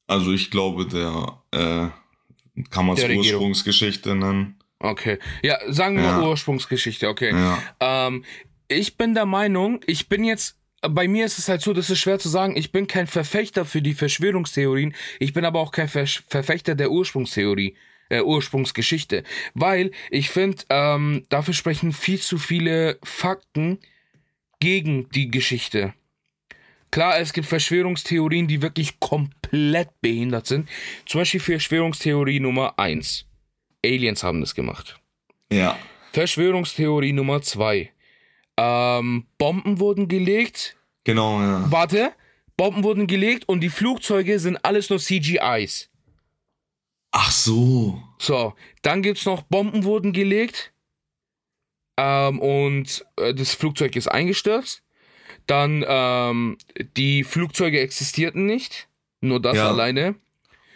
[0.08, 3.03] Also ich glaube, der, äh, kann man es.
[3.03, 4.58] Ursprungsgeschichte nennen.
[4.80, 5.17] Okay.
[5.41, 6.21] Ja, sagen wir Ja.
[6.27, 7.32] Ursprungsgeschichte, okay.
[7.32, 7.60] Ja.
[7.80, 8.23] Ähm,
[8.67, 11.99] ich bin der Meinung, ich bin jetzt, bei mir ist es halt so, das ist
[11.99, 15.88] schwer zu sagen, ich bin kein Verfechter für die Verschwörungstheorien, ich bin aber auch kein
[15.88, 17.75] Ver Verfechter der Ursprungstheorie,
[18.10, 23.80] äh, Ursprungsgeschichte, weil ich finde, ähm, dafür sprechen viel zu viele Fakten
[24.60, 25.93] gegen die Geschichte.
[26.91, 30.70] Klar, es gibt Verschwörungstheorien, die wirklich komplett behindert sind.
[31.06, 33.26] Zum Beispiel Verschwörungstheorie Nummer 1.
[33.84, 35.00] Aliens haben das gemacht.
[35.52, 35.78] Ja.
[36.13, 37.91] Verschwörungstheorie Nummer 2.
[38.58, 40.78] Ähm, Bomben wurden gelegt.
[41.04, 41.72] Genau, ja.
[41.72, 42.13] Warte.
[42.56, 45.89] Bomben wurden gelegt und die Flugzeuge sind alles nur CGIs.
[47.12, 48.02] Ach so.
[48.17, 50.74] So, dann gibt's noch Bomben wurden gelegt.
[51.97, 54.83] Ähm, und äh, das Flugzeug ist eingestürzt.
[55.47, 56.57] Dann, ähm,
[56.95, 58.88] die Flugzeuge existierten nicht.
[59.21, 59.69] Nur das Ja.
[59.69, 60.15] alleine.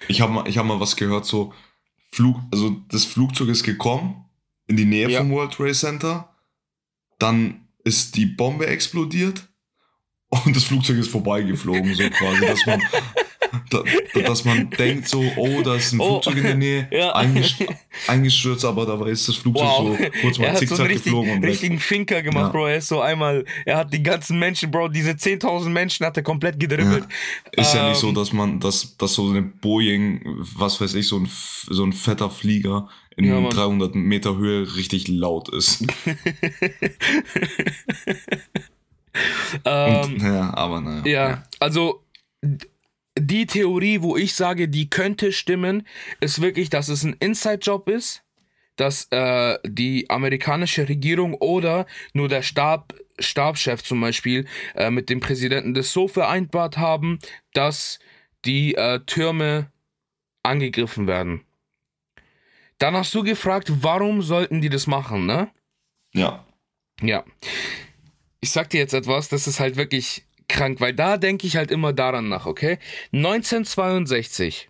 [0.07, 1.53] Ich habe mal, ich hab mal was gehört, so
[2.12, 4.25] Flug, also das Flugzeug ist gekommen
[4.67, 5.19] in die Nähe Ja.
[5.19, 6.36] vom World Trade Center,
[7.19, 9.47] dann ist die Bombe explodiert
[10.29, 12.81] und das Flugzeug ist vorbeigeflogen, so quasi, dass man,
[13.70, 13.84] da,
[14.22, 16.22] dass man denkt so, oh, da ist ein Oh.
[16.22, 17.16] Flugzeug in der Nähe, Ja.
[17.16, 17.66] eingest-
[18.08, 19.98] eingestürzt, aber dabei ist das Flugzeug Wow.
[19.98, 21.50] so kurz mal hat so zickzack richtig, geflogen und weg.
[21.52, 22.50] richtigen Finker gemacht, Ja.
[22.52, 22.68] Bro.
[22.68, 26.24] Er ist so einmal, er hat die ganzen Menschen, Bro, diese 10.000 Menschen hat er
[26.24, 27.06] komplett gedribbelt.
[27.52, 30.22] Ist ja nicht so, Ähm, dass man, dass, dass so eine Boeing,
[30.56, 32.88] was weiß ich, so ein, so ein fetter Flieger
[33.18, 33.50] in Ja, Mann.
[33.52, 35.86] 300 Meter Höhe richtig laut ist.
[39.66, 41.06] Ähm, Und, ja, aber naja.
[41.06, 42.02] Ja, also
[42.42, 42.66] d-
[43.17, 45.88] die Theorie, wo ich sage, die könnte stimmen,
[46.19, 48.24] ist wirklich, dass es ein Inside-Job ist,
[48.76, 55.19] dass äh, die amerikanische Regierung oder nur der Stab, Stabschef zum Beispiel äh, mit dem
[55.19, 57.19] Präsidenten das so vereinbart haben,
[57.54, 58.00] dass
[58.45, 59.71] die äh, Türme
[60.43, 61.41] angegriffen werden.
[62.78, 65.51] Dann hast du gefragt, warum sollten die das machen, ne?
[66.14, 66.45] Ja.
[67.01, 67.24] Ja.
[68.39, 71.72] Ich sag dir jetzt etwas, das ist halt wirklich krank, weil da denke ich halt
[71.72, 72.78] immer daran nach, okay?
[73.14, 74.70] 1962.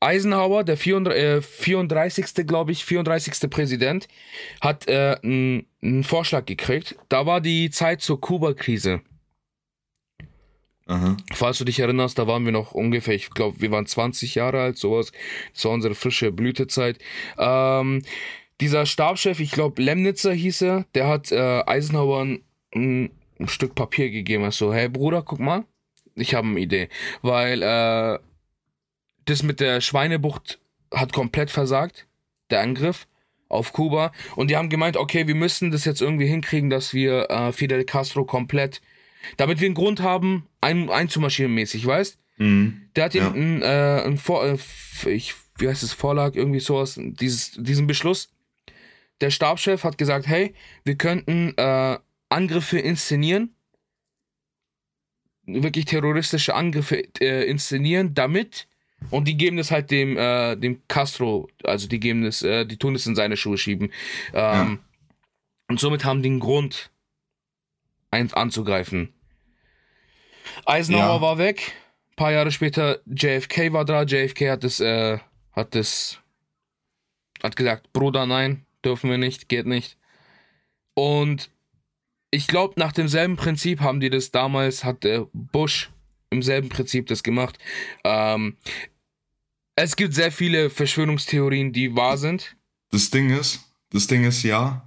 [0.00, 2.46] Eisenhower, der 34, äh, 34.
[2.46, 3.50] glaube ich, 34.
[3.50, 4.06] Präsident,
[4.60, 6.96] hat äh, einen einen Vorschlag gekriegt.
[7.08, 9.02] Da war die Zeit zur Kuba-Krise.
[10.86, 11.16] Aha.
[11.32, 14.60] Falls du dich erinnerst, da waren wir noch ungefähr, ich glaube, wir waren 20 Jahre
[14.60, 15.12] alt, sowas.
[15.54, 16.98] Das war unsere frische Blütezeit.
[17.38, 18.02] Ähm,
[18.60, 22.26] dieser Stabschef, ich glaube, Lemnitzer hieß er, der hat äh, Eisenhower
[22.74, 24.50] ein, ein, Stück Papier gegeben.
[24.50, 25.64] So, hey Bruder, guck mal,
[26.14, 26.88] ich habe eine Idee.
[27.22, 28.18] Weil äh,
[29.24, 30.58] das mit der Schweinebucht
[30.92, 32.06] hat komplett versagt,
[32.50, 33.06] der Angriff
[33.48, 34.12] auf Kuba.
[34.36, 37.84] Und die haben gemeint, okay, wir müssen das jetzt irgendwie hinkriegen, dass wir äh, Fidel
[37.84, 38.80] Castro komplett,
[39.36, 42.18] damit wir einen Grund haben, ein, einzumarschieren mäßig, weißt?
[42.38, 42.88] Mhm.
[42.96, 43.30] Der hat ihm Ja.
[43.30, 44.58] ein, äh, ein Vor, äh,
[45.06, 48.28] ich, wie heißt es, Vorlag, irgendwie sowas, dieses, diesen Beschluss.
[49.20, 50.54] Der Stabschef hat gesagt, hey,
[50.84, 51.98] wir könnten äh,
[52.34, 53.54] Angriffe inszenieren,
[55.46, 58.66] wirklich terroristische Angriffe äh, inszenieren, damit
[59.10, 62.78] und die geben das halt dem, äh, dem Castro, also die geben das, äh, die
[62.78, 63.92] tun es in seine Schuhe schieben.
[64.32, 64.80] Ähm,
[65.68, 66.90] Und somit haben die einen Grund,
[68.10, 69.12] eins anzugreifen.
[70.66, 71.20] Eisenhower Ja.
[71.20, 71.72] war weg.
[72.12, 74.02] Ein paar Jahre später JFK war da.
[74.04, 75.18] JFK hat das, äh,
[75.52, 76.20] hat das,
[77.42, 79.96] hat gesagt, Bruder, nein, dürfen wir nicht, geht nicht.
[80.94, 81.50] Und
[82.34, 85.90] ich glaube, nach demselben Prinzip haben die das damals, hat der Bush
[86.30, 87.58] im selben Prinzip das gemacht.
[88.02, 88.56] Ähm,
[89.76, 92.56] es gibt sehr viele Verschwörungstheorien, die wahr sind.
[92.90, 93.60] Das Ding ist,
[93.90, 94.84] das Ding ist ja,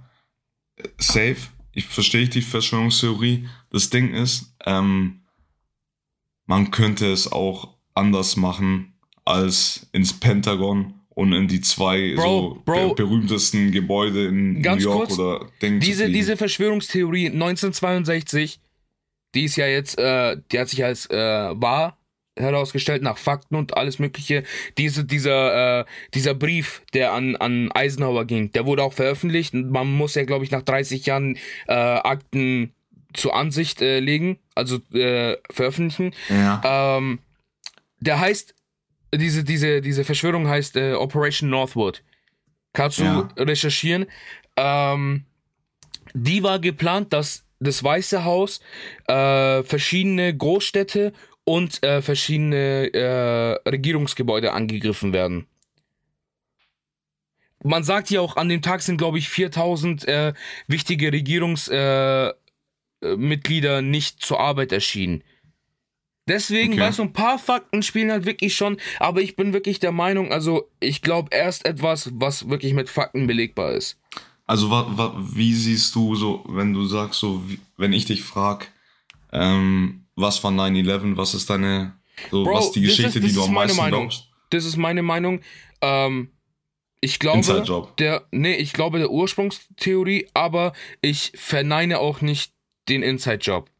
[0.76, 1.38] äh, safe.
[1.72, 3.48] Ich verstehe die Verschwörungstheorie.
[3.70, 5.20] Das Ding ist, ähm,
[6.46, 8.94] man könnte es auch anders machen
[9.24, 12.88] als ins Pentagon und in die zwei Bro, so Bro.
[12.90, 18.60] be berühmtemsten Gebäude in Ganz New York kurz, oder Ding Diese, diese Verschwörungstheorie 1962,
[19.34, 21.98] die ist ja jetzt, äh, die hat sich als äh, wahr
[22.36, 24.44] herausgestellt, nach Fakten und alles Mögliche.
[24.78, 29.54] Diese, dieser, äh, dieser Brief, der an, an Eisenhower ging, der wurde auch veröffentlicht.
[29.54, 32.72] Man muss ja, glaube ich, nach 30 Jahren äh, Akten
[33.12, 36.14] zur Ansicht äh, legen, also äh, veröffentlichen.
[36.28, 36.96] ja.
[36.96, 37.18] Ähm,
[38.00, 38.54] der heißt,
[39.14, 42.02] diese, diese, diese Verschwörung heißt äh, Operation Northwood.
[42.72, 43.28] Kannst du Ja.
[43.36, 44.06] recherchieren?
[44.56, 45.24] Ähm,
[46.14, 48.60] die war geplant, dass das Weiße Haus
[49.06, 51.12] äh, verschiedene Großstädte
[51.44, 55.46] und äh, verschiedene äh, Regierungsgebäude angegriffen werden.
[57.64, 60.32] Man sagt ja auch, an dem Tag sind, glaube ich, 4000 äh,
[60.68, 62.36] wichtige Regierungsmitglieder
[63.02, 65.24] äh, Mitglieder nicht zur Arbeit erschienen.
[66.28, 66.82] Deswegen, Okay.
[66.82, 70.30] weißt du, ein paar Fakten spielen halt wirklich schon, aber ich bin wirklich der Meinung,
[70.32, 73.98] also ich glaube erst etwas, was wirklich mit Fakten belegbar ist.
[74.46, 78.22] Also wa, wa, wie siehst du so, wenn du sagst, so, wie, wenn ich dich
[78.22, 78.70] frag,
[79.32, 81.94] ähm, was war 9-11, was ist deine,
[82.30, 84.00] so, Bro, was die das Geschichte, ist- die du ist am meisten Meinung.
[84.08, 84.28] glaubst?
[84.50, 85.40] Das ist meine Meinung.
[85.82, 86.30] Ähm,
[87.00, 92.52] ich glaube, der, nee, ich glaube der Ursprungstheorie, aber ich verneine auch nicht
[92.88, 93.70] den Inside-Job.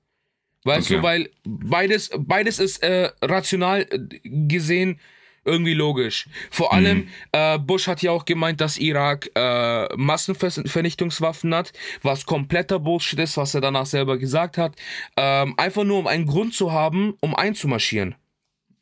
[0.64, 0.96] Weißt Okay.
[0.96, 4.98] du, weil beides, beides ist äh, rational äh, gesehen
[5.44, 6.28] irgendwie logisch.
[6.50, 12.78] Vor allem, äh, Bush hat ja auch gemeint, dass Irak äh, Massenvernichtungswaffen hat, was kompletter
[12.78, 14.76] Bullshit ist, was er danach selber gesagt hat.
[15.16, 18.14] Ähm, einfach nur, um einen Grund zu haben, um einzumarschieren.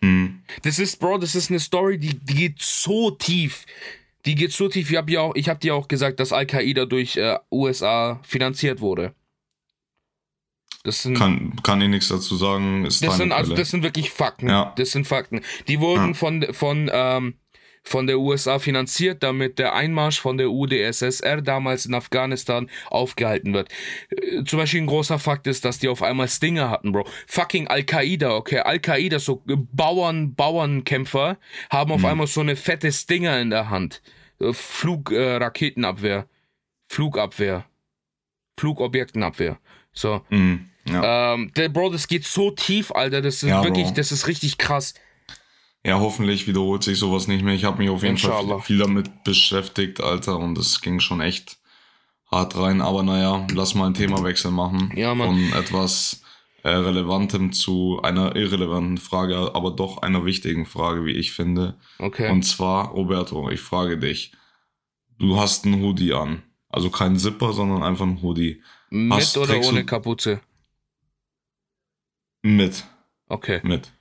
[0.00, 0.42] Mhm.
[0.62, 3.64] Das ist, Bro, das ist eine Story, die, die geht so tief.
[4.24, 4.90] Die geht so tief.
[4.90, 8.80] Ich habe ja auch, ich hab dir auch gesagt, dass Al-Qaida durch äh, USA finanziert
[8.80, 9.14] wurde.
[10.87, 14.11] Das sind, Kann, kann ich nichts dazu sagen, ist das sind, also das sind wirklich
[14.12, 14.49] Fakten.
[14.49, 14.72] Ja.
[14.76, 15.41] Das sind Fakten.
[15.66, 16.14] Die wurden Ja.
[16.14, 17.34] von, von, ähm,
[17.82, 23.68] von der USA finanziert, damit der Einmarsch von der UdSSR damals in Afghanistan aufgehalten wird.
[24.11, 27.09] Äh, Zum Beispiel ein großer Fakt ist, dass die auf einmal Stinger hatten, Bro.
[27.26, 28.61] Fucking Al-Qaida, okay.
[28.61, 31.37] Al-Qaida, so äh, Bauern, Bauernkämpfer,
[31.68, 34.03] haben auf einmal so eine fette Stinger in der Hand.
[34.41, 35.34] Flugraketenabwehr.
[35.34, 36.28] Äh, Raketenabwehr.
[36.89, 37.64] Flugabwehr.
[38.57, 39.59] Flugobjektenabwehr.
[39.93, 40.22] So.
[40.30, 40.70] Mhm.
[40.89, 41.34] Ja.
[41.34, 43.20] Ähm, der Bro, das geht so tief, Alter.
[43.22, 43.95] Das ist Ja, wirklich, Bro.
[43.95, 44.95] das ist richtig krass.
[45.84, 47.55] ja, hoffentlich wiederholt sich sowas nicht mehr.
[47.55, 48.59] Ich habe mich auf jeden Fall Inshallah.
[48.61, 51.59] viel, viel damit beschäftigt, Alter, und es ging schon echt
[52.30, 52.80] hart rein.
[52.80, 54.93] Aber naja, lass mal einen Themawechsel machen.
[54.97, 55.28] Ja, Mann.
[55.28, 56.22] Von etwas
[56.64, 61.76] äh, Relevantem zu einer irrelevanten Frage, aber doch einer wichtigen Frage, wie ich finde.
[62.01, 62.30] Okay.
[62.30, 64.32] Und zwar, Roberto, ich frage dich,
[65.18, 66.43] du hast einen Hoodie an.
[66.68, 68.61] Also kein Zipper, sondern einfach ein Hoodie.
[68.91, 70.41] Mit hast- oder ohne Kapuze?
[72.47, 72.84] Mit,
[73.28, 73.61] Okay.
[73.64, 73.92] mit.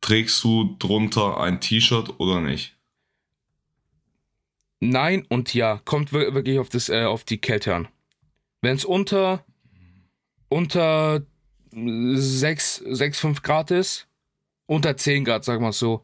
[0.00, 2.76] Trägst du drunter ein T-Shirt oder nicht?
[4.80, 5.80] Nein und ja.
[5.84, 7.86] Kommt wir- wirklich auf, das, äh, auf die Kälte an.
[8.62, 9.44] Wenn es unter,
[10.48, 11.22] unter
[11.70, 14.08] 6, 6, 5 Grad ist,
[14.66, 16.02] unter 10 Grad, sag mal so.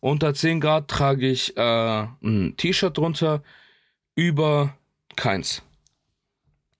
[0.00, 3.42] Unter 10 Grad trage ich äh, ein T-Shirt drunter,
[4.14, 4.74] über
[5.16, 5.62] keins.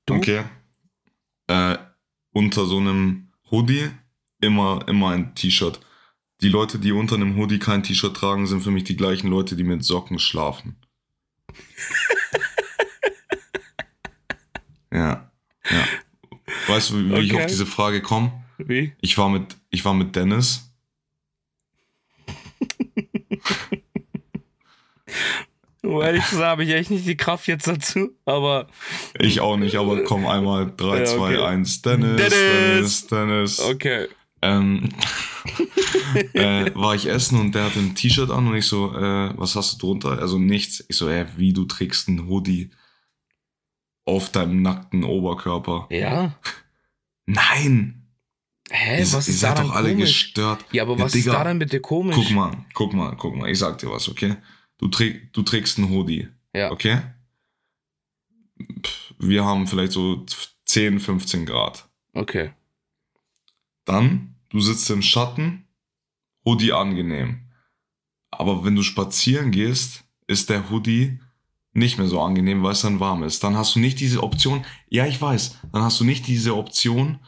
[0.07, 0.14] Du?
[0.14, 0.45] Okay.
[1.47, 1.76] Äh,
[2.32, 3.91] unter so einem Hoodie
[4.41, 5.80] immer, immer ein T-Shirt.
[6.41, 9.57] Die Leute, die unter einem Hoodie kein T-Shirt tragen, sind für mich die gleichen Leute,
[9.57, 10.76] die mit Socken schlafen.
[14.93, 15.30] ja,
[15.70, 15.84] ja.
[16.68, 17.22] Weißt du, wie okay.
[17.22, 18.32] ich auf diese Frage komme?
[18.59, 18.93] Wie?
[19.01, 20.72] Ich war mit, ich war mit Dennis.
[25.82, 28.66] Um ehrlich zu habe ich echt nicht die Kraft jetzt dazu, aber.
[29.18, 31.82] Ich auch nicht, aber komm einmal 3, ja, 2, 1.
[31.82, 33.61] Dennis, Dennis, Dennis, Dennis.
[33.61, 34.09] Okay.
[34.43, 34.88] Ähm,
[36.34, 39.55] äh, war ich essen und der hatte ein T-Shirt an und ich so, äh, was
[39.57, 40.18] hast du drunter?
[40.18, 40.84] Also nichts.
[40.88, 42.70] Ich so, äh, wie du trägst ein Hoodie
[44.07, 45.86] auf deinem nackten Oberkörper.
[45.91, 46.34] Ja.
[47.26, 47.97] Nein.
[48.70, 50.24] Hä, ihr, was ihr ist seid doch alle komisch?
[50.24, 50.64] gestört.
[50.72, 52.16] Ja, aber Ja, was Digga, ist daran bitte komisch?
[52.16, 53.51] Guck mal, guck mal, guck mal.
[53.51, 54.36] Ich sag dir was, okay?
[54.78, 56.70] Du, träg, du trägst ein Hoodie, Ja.
[56.70, 57.01] okay?
[58.82, 60.24] Pff, Wir haben vielleicht so
[60.64, 61.88] 10, 15 Grad.
[62.14, 62.53] Okay.
[63.85, 65.66] Dann, du sitzt im Schatten,
[66.45, 67.41] Hoodie angenehm.
[68.31, 71.20] Aber wenn du spazieren gehst, ist der Hoodie
[71.72, 73.43] nicht mehr so angenehm, weil es dann warm ist.
[73.45, 77.18] Dann hast du nicht diese Option, ja, ich weiß, dann hast du nicht diese Option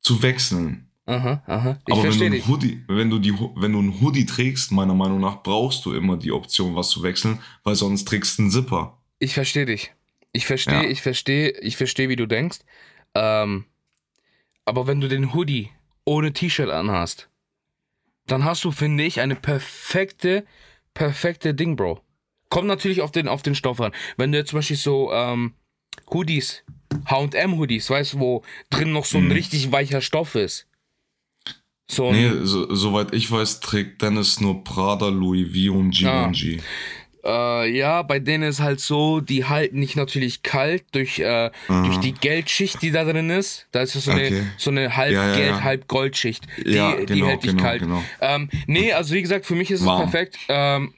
[0.00, 0.90] zu wechseln.
[1.06, 1.78] Aha, aha.
[1.86, 2.48] Ich Aber wenn du, ein.
[2.48, 6.16] Hoodie, wenn, du die, wenn du einen Hoodie trägst, meiner Meinung nach, brauchst du immer
[6.16, 8.98] die Option, was zu wechseln, weil sonst trägst du einen Zipper.
[9.18, 9.92] Ich verstehe dich.
[10.32, 10.88] Ich verstehe, Ja.
[10.88, 12.60] ich verstehe, ich verstehe, wie du denkst.
[13.14, 13.66] Ähm,
[14.64, 15.70] aber wenn du den Hoodie
[16.04, 17.28] ohne T-Shirt anhast,
[18.26, 20.44] dann hast du, finde ich, eine perfekte,
[20.94, 22.00] perfekte Ding, Bro.
[22.48, 23.92] Kommt natürlich auf den, auf den Stoff an.
[24.16, 25.54] Wenn du jetzt zum Beispiel so ähm,
[26.12, 26.62] Hoodies,
[27.06, 29.32] H&M-Hoodies, weißt du, wo drin noch so ein Mhm.
[29.32, 30.66] richtig weicher Stoff ist.
[31.90, 36.32] So Nee, so, soweit ich weiß, trägt Dennis nur Prada, Louis V und Ah.
[37.24, 41.96] Äh, ja, bei denen ist halt so, die halten nicht natürlich kalt durch, äh, durch
[41.98, 43.66] die Geldschicht, die da drin ist.
[43.72, 44.42] Da ist so eine, Okay.
[44.58, 45.62] so eine halb Ja, ja, Geld, ja.
[45.62, 46.46] halb Goldschicht.
[46.66, 47.80] Die, Ja, die genau, hält dich genau, kalt.
[47.80, 48.04] genau.
[48.20, 50.02] Ähm, nee, also wie gesagt, für mich ist es Warm.
[50.10, 50.36] perfekt.
[50.48, 50.92] Ähm,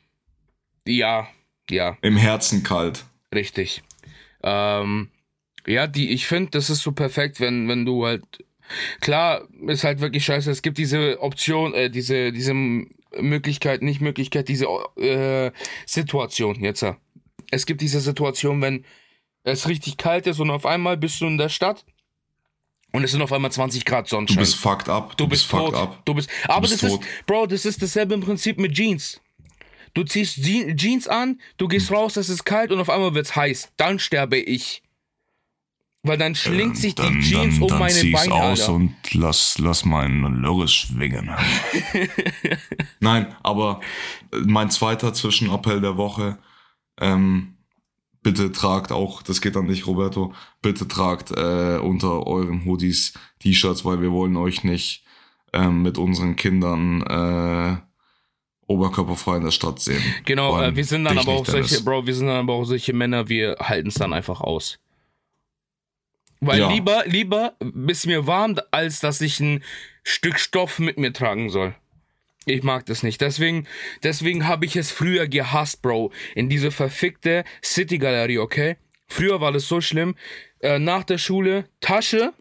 [0.86, 1.28] ja,
[1.70, 3.04] ja, Im Herzen kalt.
[3.34, 3.82] richtig.
[4.42, 5.10] Ähm,
[5.66, 8.22] ja, die, ich finde, das ist so perfekt, wenn, wenn du halt.
[9.00, 10.50] Klar, ist halt wirklich scheiße.
[10.50, 12.52] Es gibt diese Option, äh, diese, diese
[13.20, 14.66] Möglichkeit, nicht Möglichkeit, diese
[14.98, 15.50] äh,
[15.86, 16.82] Situation jetzt.
[16.82, 16.96] ja.
[17.50, 18.84] Es gibt diese Situation, wenn
[19.44, 21.84] es richtig kalt ist und auf einmal bist du in der Stadt
[22.92, 24.38] und es sind auf einmal 20 Grad Du Sonnenschein.
[24.38, 25.16] bist fucked up.
[25.16, 25.74] Du bist fucked tot.
[25.76, 26.02] up.
[26.04, 26.28] Du bist.
[26.48, 27.00] Aber bist das tot.
[27.04, 29.20] ist, Bro, das ist dasselbe im Prinzip mit Jeans.
[29.94, 33.34] Du ziehst Je Jeans an, du gehst raus, es ist kalt und auf einmal wird's
[33.36, 33.72] heiß.
[33.76, 34.82] Dann sterbe ich.
[36.06, 38.72] Weil dann schlingt sich die Jeans um meine Beine, Alter.
[38.72, 41.30] und lass, lass meinen Lörres schwingen.
[43.00, 43.80] Nein, aber
[44.32, 46.38] äh, mein zweiter Zwischenappell der Woche,
[47.00, 47.56] ähm,
[48.22, 53.84] bitte tragt auch, das geht an dich, Roberto, bitte tragt äh, unter euren Hoodies T-Shirts,
[53.84, 55.04] weil wir wollen euch nicht
[55.52, 57.76] ähm, mit unseren Kindern äh,
[58.66, 60.02] oberkörperfrei in der Stadt sehen.
[60.24, 62.92] Genau, äh, wir sind dann aber auch solche, Bro, wir sind dann aber auch solche
[62.92, 64.78] Männer, wir halten es dann einfach aus.
[66.40, 66.70] Weil Ja.
[66.70, 67.54] lieber, lieber
[67.88, 69.62] ist mir warm, als dass ich ein
[70.04, 71.74] Stück Stoff mit mir tragen soll.
[72.44, 73.20] Ich mag das nicht.
[73.20, 73.66] Deswegen,
[74.04, 76.12] deswegen habe ich es früher gehasst, Bro.
[76.34, 78.76] In diese verfickte City-Galerie, okay?
[79.08, 80.14] Früher war das so schlimm.
[80.60, 82.32] Äh, nach der Schule, Tasche,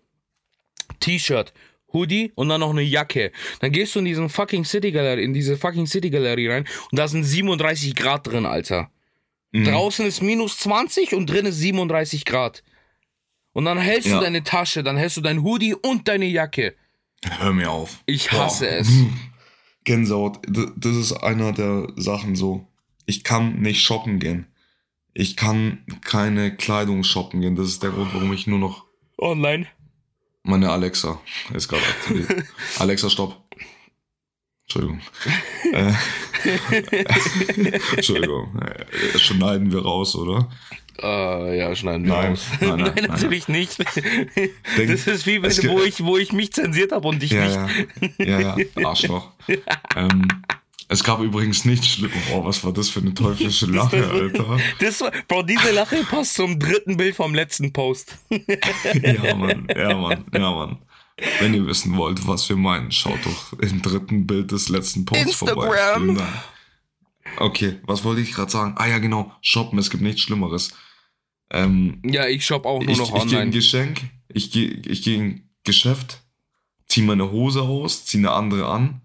[0.99, 1.53] T-Shirt,
[1.93, 3.31] Hoodie und dann noch eine Jacke.
[3.59, 6.99] Dann gehst du in diesen fucking City Galerie, in diese fucking City Galerie rein und
[6.99, 8.91] da sind 37 Grad drin, Alter.
[9.51, 9.65] Mhm.
[9.65, 12.63] Draußen ist minus 20 und drin ist 37 Grad.
[13.55, 14.17] Und dann hältst Ja.
[14.17, 16.75] du deine Tasche, dann hältst du dein Hoodie und deine Jacke.
[17.39, 18.03] Hör mir auf.
[18.05, 18.45] Ich Boah.
[18.45, 18.89] hasse es.
[19.85, 20.39] Gänsehaut.
[20.47, 22.67] Das ist einer der Sachen so.
[23.05, 24.47] Ich kann nicht shoppen gehen.
[25.13, 27.55] Ich kann keine Kleidung shoppen gehen.
[27.55, 28.85] Das ist der Grund, warum ich nur noch
[29.17, 29.67] Online.
[30.43, 31.21] meine Alexa
[31.53, 32.43] ist gerade aktiviert.
[32.79, 33.41] Alexa, stopp.
[34.63, 34.99] Entschuldigung.
[35.71, 35.93] äh,
[37.95, 38.59] Entschuldigung.
[38.59, 40.49] Äh, schneiden wir raus, oder?
[41.01, 42.45] Äh, ja, schneiden wir Nein, raus.
[42.61, 43.05] nein, nein, nein.
[43.09, 43.77] natürlich nicht.
[44.35, 47.45] Denk- das ist wie wenn, wo, ich, wo ich mich zensiert habe und dich Ja,
[47.65, 47.87] nicht.
[48.19, 49.31] ja, ja, ja, Arschloch.
[49.95, 50.27] ähm,
[50.87, 52.15] es gab übrigens nichts Schlimmes.
[52.31, 54.57] Oh, was war das für eine teuflische Lache, Alter?
[54.79, 58.17] Das, war- Bro, diese Lache passt zum dritten Bild vom letzten Post.
[58.29, 60.77] Ja, Mann, ja, Mann, ja, Mann.
[61.39, 65.35] Wenn ihr wissen wollt, was wir meinen, schaut doch im dritten Bild des letzten Posts
[65.35, 65.65] vorbei.
[65.67, 66.19] Instagram.
[67.38, 68.75] Okay, was wollte ich gerade sagen?
[68.77, 70.73] Ah ja, genau, shoppen, es gibt nichts Schlimmeres.
[71.51, 73.51] Ähm, Ja, ich shop auch nur ich noch ich gehe in online.
[73.51, 76.21] Geschenk, ich gehe ich geh in Geschäft,
[76.88, 79.01] zieh meine Hose aus, zieh eine andere an.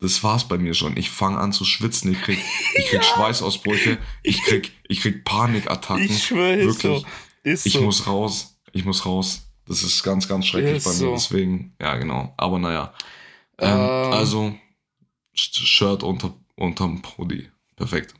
[0.00, 0.96] Das war's bei mir schon.
[0.96, 2.38] Ich fange an zu schwitzen, ich krieg,
[2.76, 6.04] ich krieg Schweißausbrüche, ich krieg, ich krieg Panikattacken.
[6.04, 7.04] Ich schwöre, ist so.
[7.42, 7.82] Ist Ich so.
[7.82, 8.56] muss raus.
[8.72, 9.48] Ich muss raus.
[9.66, 10.96] Das ist ganz, ganz schrecklich Ist bei mir.
[10.96, 11.12] so.
[11.12, 12.34] Deswegen, ja, genau.
[12.36, 12.92] Aber naja.
[13.58, 14.12] Ähm, Ähm.
[14.12, 14.54] also,
[15.34, 17.48] Sh- Shirt unter, unterm Pulli.
[17.76, 18.14] Perfekt.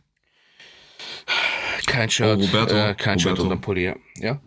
[1.86, 2.38] Kein Shirt.
[2.38, 3.42] Oh, Roberto, Äh, kein Shirt Roberto.
[3.44, 3.96] unter dem Pulli, ja.
[4.18, 4.40] Ja?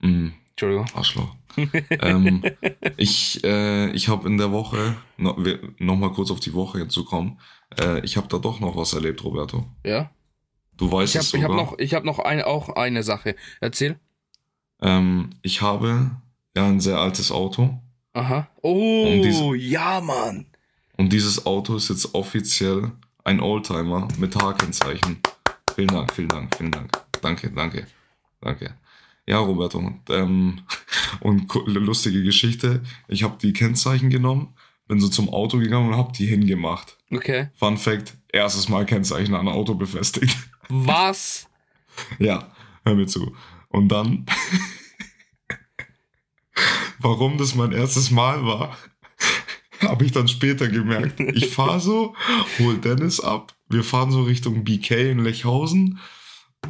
[0.00, 0.86] Mm, Entschuldigung.
[0.94, 1.34] Arschloch.
[2.00, 2.42] ähm,
[2.96, 6.78] ich äh, ich habe in der Woche, no, wir- noch mal kurz auf die Woche
[6.78, 7.38] hinzukommen,
[7.78, 9.64] äh, ich habe da doch noch was erlebt, Roberto.
[9.84, 10.10] Ja?
[10.76, 11.56] Du weißt Ich es habe ich sogar.
[11.58, 13.36] hab noch, ich hab noch ein, auch eine Sache.
[13.60, 14.00] Erzähl.
[14.82, 16.10] ähm, ich habe
[16.56, 17.80] ja ein sehr altes Auto
[18.14, 18.48] Aha.
[18.62, 20.46] Oh, diese- ja, Mann.
[20.96, 22.90] und dieses Auto ist jetzt offiziell
[23.24, 25.18] ein Oldtimer mit H-Kennzeichen.
[25.74, 26.90] Vielen Dank, vielen Dank, vielen Dank.
[27.22, 27.86] Danke, danke,
[28.40, 28.74] danke.
[29.26, 30.60] Ja, Roberto, ähm,
[31.20, 32.82] und ku- lustige Geschichte.
[33.08, 34.54] Ich habe die Kennzeichen genommen,
[34.86, 36.98] bin so zum Auto gegangen und habe die hingemacht.
[37.10, 37.48] Okay.
[37.54, 40.36] Fun Fact, erstes Mal Kennzeichen an Auto befestigt.
[40.68, 41.48] Was?
[42.18, 42.50] ja,
[42.84, 43.34] hör mir zu.
[43.68, 44.26] Und dann,
[46.98, 48.76] warum das mein erstes Mal war,
[49.88, 51.20] habe ich dann später gemerkt.
[51.20, 52.14] Ich fahre so,
[52.58, 55.98] hol Dennis ab, wir fahren so Richtung BK in Lechhausen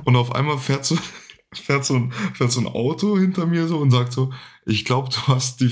[0.05, 0.97] und auf einmal fährt so,
[1.53, 4.33] fährt so, ein, fährt so ein Auto hinter mir so und sagt so,
[4.67, 5.71] ich glaube, du hast die...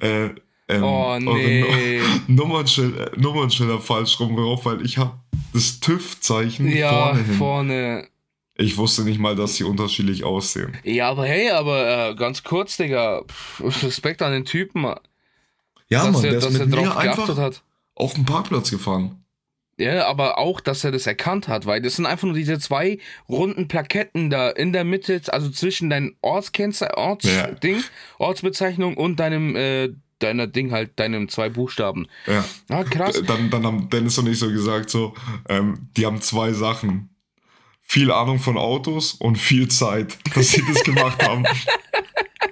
[0.00, 0.30] Äh,
[0.68, 2.00] ähm, Oh, nee.
[2.28, 5.18] Nummernschilder, Nummernschilder falsch rum drauf, weil ich habe
[5.52, 7.34] das TÜV-Zeichen Ja, vorne hin.
[7.34, 8.08] vorne.
[8.56, 10.76] Ich wusste nicht mal, dass sie unterschiedlich aussehen.
[10.84, 13.22] Ja, aber hey, aber äh, ganz kurz, Digga.
[13.26, 14.84] Pff, Respekt an den Typen,
[15.90, 17.62] Ja, dass Mann, er, der ist dass er mit mir drauf geachtet einfach hat.
[17.94, 19.16] auf den Parkplatz gefahren.
[19.78, 22.98] Ja, aber auch, dass er das erkannt hat, weil das sind einfach nur diese zwei
[23.30, 27.82] runden Plaketten da in der Mitte, also zwischen deinem Ortskennzeichen, Ortsding, Ja.
[28.18, 29.88] Ortsbezeichnung und deinem, äh,
[30.18, 32.08] deiner Ding halt, deinem zwei Buchstaben.
[32.26, 32.44] Ja.
[32.68, 33.22] Ah, krass.
[33.26, 35.14] Dann, dann haben Dennis und ich so gesagt, so,
[35.48, 37.08] ähm, die haben zwei Sachen.
[37.80, 41.44] Viel Ahnung von Autos und viel Zeit, dass sie das gemacht haben.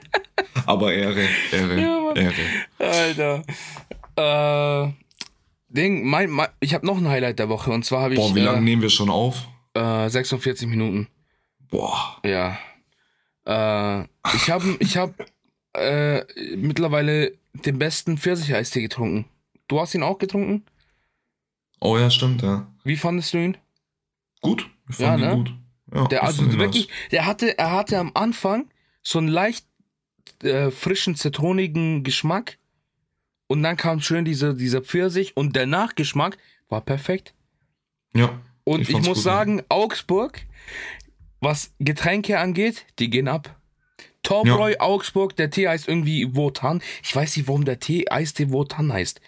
[0.67, 2.13] Aber Ehre, Ehre, Ja.
[2.15, 2.35] Ehre.
[2.79, 3.43] Alter.
[4.17, 4.93] Äh,
[5.71, 8.35] Ding, mein, mein, ich habe noch ein Highlight der Woche und zwar habe ich Boah,
[8.35, 9.47] wie lange äh, nehmen wir schon auf?
[9.75, 11.09] äh, 46 Minuten.
[11.71, 12.17] Boah.
[12.25, 12.59] Ja.
[13.45, 14.05] Äh,
[14.35, 15.15] ich habe ich hab,
[15.75, 16.23] äh,
[16.57, 19.27] mittlerweile den besten Pfirsicheistee getrunken.
[19.69, 20.65] Du hast ihn auch getrunken?
[21.81, 22.67] Oh ja, stimmt, ja.
[22.85, 23.57] Wie fandest du ihn?
[24.41, 24.69] Gut.
[24.89, 25.35] Ich Ja, fand ihn ne?
[25.37, 25.55] gut.
[25.95, 28.69] Ja, Der, also wirklich, der hatte, er hatte am Anfang
[29.03, 29.67] so einen leicht
[30.43, 32.59] äh, frischen, zitronigen Geschmack.
[33.47, 36.37] Und dann kam schön diese, dieser Pfirsich und der Nachgeschmack
[36.69, 37.35] war perfekt.
[38.15, 38.41] Ja.
[38.65, 40.43] Und Ich ich, muss gut, sagen, Augsburg,
[41.41, 43.55] was Getränke angeht, die gehen ab.
[44.23, 46.83] Torbräu, Augsburg, der Tee heißt irgendwie Wotan.
[47.03, 49.21] Ich weiß nicht, warum der Tee Eistee Wotan heißt.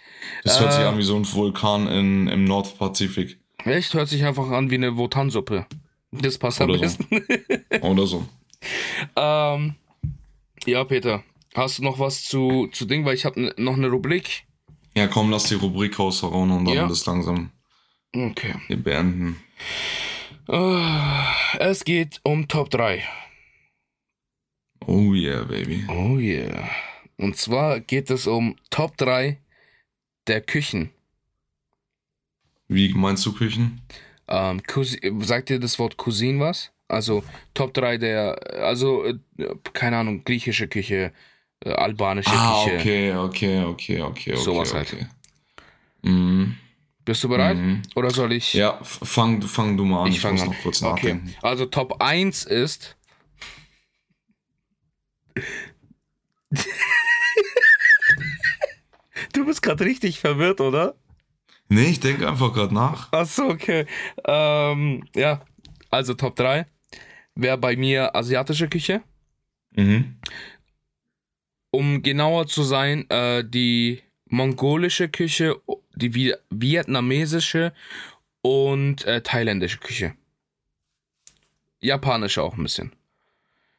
[0.43, 3.39] Das hört sich Äh, an wie so ein Vulkan in, im Nordpazifik.
[3.63, 5.65] Echt, hört sich einfach an wie eine Wotan-Suppe.
[6.11, 6.97] Das passt am Oder so.
[6.99, 7.81] besten.
[7.81, 8.25] Oder so.
[9.15, 9.75] ähm,
[10.65, 13.05] ja, Peter, hast du noch was zu, zu Ding?
[13.05, 14.43] Weil ich habe noch eine Rubrik.
[14.95, 16.87] Ja, komm, lass die Rubrik raushauen und dann Ja.
[16.87, 17.51] das langsam
[18.13, 18.55] Okay.
[18.67, 19.37] hier beenden.
[20.49, 21.23] Äh,
[21.59, 23.03] es geht um Top 3.
[24.85, 25.85] Oh yeah, baby.
[25.87, 26.69] Oh yeah.
[27.17, 29.37] Und zwar geht es um Top 3
[30.27, 30.89] der Küchen.
[32.67, 33.81] Wie meinst du Küchen?
[34.27, 34.61] Ähm,
[35.21, 36.71] sagt dir das Wort Cuisine was?
[36.91, 37.23] Also
[37.53, 39.17] Top 3 der, also äh,
[39.73, 41.13] keine Ahnung, griechische Küche,
[41.63, 42.77] äh, albanische Ah, Küche.
[42.79, 44.35] okay, okay, okay, okay, okay.
[44.35, 44.91] Sowas halt.
[44.93, 45.05] okay.
[46.01, 46.57] Mhm.
[47.05, 47.57] Bist du bereit?
[47.57, 47.81] Mhm.
[47.95, 48.53] Oder soll ich?
[48.53, 50.09] Ja, fang, fang du mal an.
[50.09, 50.49] Ich Ich, muss an.
[50.49, 51.13] noch kurz Okay.
[51.13, 51.33] nachdenken.
[51.41, 52.97] Also Top 1 ist.
[59.33, 60.95] du bist gerade richtig verwirrt, oder?
[61.69, 63.11] Nee, ich denke einfach gerade nach.
[63.13, 63.85] Achso, okay.
[64.25, 65.41] Ähm, ja,
[65.89, 66.65] also Top 3
[67.35, 69.01] wäre bei mir asiatische Küche.
[69.75, 70.17] Mhm.
[71.73, 75.61] Um genauer zu sein, äh, die mongolische Küche,
[75.95, 77.73] die Vi- vietnamesische
[78.41, 80.13] und äh, thailändische Küche.
[81.79, 82.91] Japanische auch ein bisschen.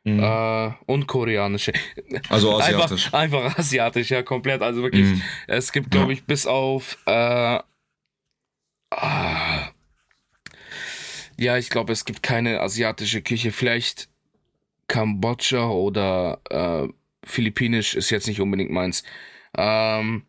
[0.04, 0.20] Mhm.
[0.20, 1.72] Äh, und koreanische.
[2.28, 3.12] also asiatisch.
[3.12, 4.62] Einfach, einfach asiatisch, ja, komplett.
[4.62, 5.22] Also wirklich, Mhm.
[5.46, 6.12] es gibt, glaube Ja.
[6.18, 6.98] ich, bis auf.
[7.06, 7.60] Äh,
[8.90, 9.41] ah,
[11.42, 13.52] ja, ich glaube, es gibt keine asiatische Küche.
[13.52, 14.08] Vielleicht
[14.86, 16.88] Kambodscha oder äh,
[17.24, 19.02] Philippinisch ist jetzt nicht unbedingt meins.
[19.56, 20.24] Ähm,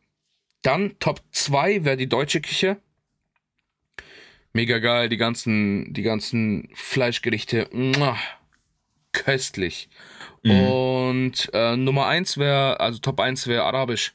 [0.61, 2.77] dann Top 2 wäre die deutsche Küche.
[4.53, 7.69] Mega geil, die ganzen, die ganzen Fleischgerichte.
[7.71, 8.17] Muah,
[9.11, 9.89] köstlich.
[10.43, 10.51] Mhm.
[10.51, 14.13] Und äh, Nummer 1 wäre, also Top 1 wäre Arabisch.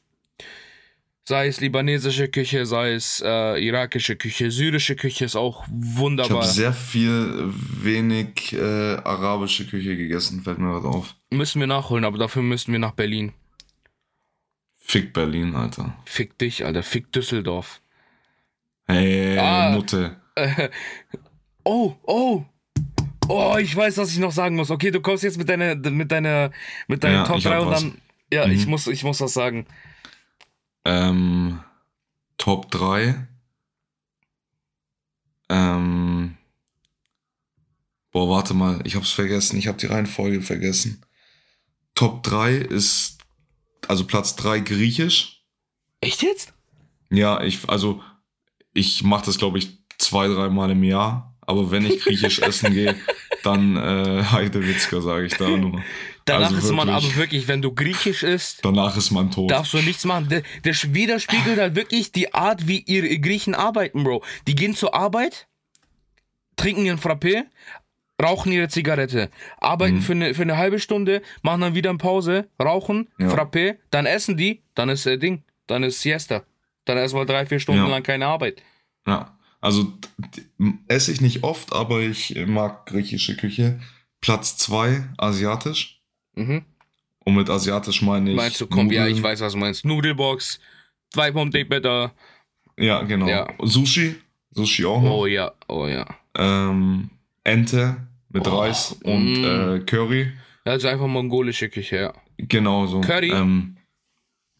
[1.29, 6.37] Sei es libanesische Küche, sei es äh, irakische Küche, syrische Küche ist auch Ich wunderbar.
[6.41, 7.53] habe sehr viel
[7.83, 11.13] wenig äh, arabische Küche gegessen, fällt mir gerade auf.
[11.29, 13.33] Müssen wir nachholen, aber dafür müssen wir nach Berlin.
[14.75, 15.93] Fick Berlin, Alter.
[16.05, 16.81] Fick dich, Alter.
[16.81, 17.79] Fick Düsseldorf.
[18.87, 19.69] Hey, Ah.
[19.75, 20.15] Nutte.
[21.63, 22.43] Oh, oh.
[23.27, 24.71] Oh, ich weiß, was ich noch sagen muss.
[24.71, 26.49] Okay, du kommst jetzt mit deiner, mit deiner,
[26.87, 27.81] mit deiner Ja, Top ich hab 3 und was.
[27.83, 28.01] dann.
[28.33, 28.53] Ja, Mhm.
[28.53, 29.67] ich muss, ich muss was sagen.
[30.85, 31.63] Ähm,
[32.37, 33.27] Top 3.
[35.49, 36.37] Ähm,
[38.11, 39.57] boah, warte mal, ich hab's vergessen.
[39.57, 41.05] Ich hab die Reihenfolge vergessen.
[41.95, 43.17] Top 3 ist,
[43.87, 45.43] also Platz 3 griechisch.
[46.01, 46.53] Echt jetzt?
[47.09, 48.01] Ja, ich, also,
[48.73, 51.35] ich mache das, glaube ich, zwei, dreimal im Jahr.
[51.41, 52.95] Aber wenn ich griechisch essen gehe,
[53.43, 55.81] dann äh, Heidewitzka, sage ich da nur.
[56.25, 59.49] Danach Also ist man aber wirklich, wenn du griechisch isst, Danach ist man tot.
[59.49, 60.29] darfst du nichts machen.
[60.29, 64.23] Der, der widerspiegelt halt wirklich die Art, wie ihre Griechen arbeiten, Bro.
[64.47, 65.47] Die gehen zur Arbeit,
[66.55, 67.43] trinken ihren Frappé,
[68.21, 70.01] rauchen ihre Zigarette, arbeiten Mhm.
[70.01, 73.27] für, eine, für eine halbe Stunde, machen dann wieder eine Pause, rauchen, Ja.
[73.29, 76.43] Frappé, dann essen die, dann ist äh, Ding, dann ist Siesta.
[76.85, 77.87] Dann erstmal drei, vier Stunden Ja.
[77.87, 78.61] lang keine Arbeit.
[79.07, 79.93] Ja, also
[80.87, 83.79] esse ich nicht oft, aber ich mag griechische Küche.
[84.21, 85.98] Platz 2, asiatisch.
[86.39, 86.63] Mhm.
[87.25, 88.35] Und mit asiatisch meine ich.
[88.35, 89.17] Meinst du, komm, ja, Nudeln.
[89.17, 89.85] ich weiß, was du meinst.
[89.85, 90.59] Nudelbox,
[91.11, 92.11] zwei Pommes bitte.
[92.77, 93.27] Ja, genau.
[93.27, 93.47] Ja.
[93.61, 94.15] Sushi.
[94.51, 95.11] Sushi auch noch.
[95.11, 96.05] Oh ja, oh ja.
[96.35, 97.09] Ähm,
[97.43, 97.97] Ente
[98.29, 99.45] mit Oh, Reis und mm.
[99.45, 100.31] äh, Curry.
[100.65, 102.13] Also einfach mongolische Küche, ja.
[102.37, 103.01] Genau so.
[103.01, 103.31] Curry?
[103.31, 103.75] Ähm,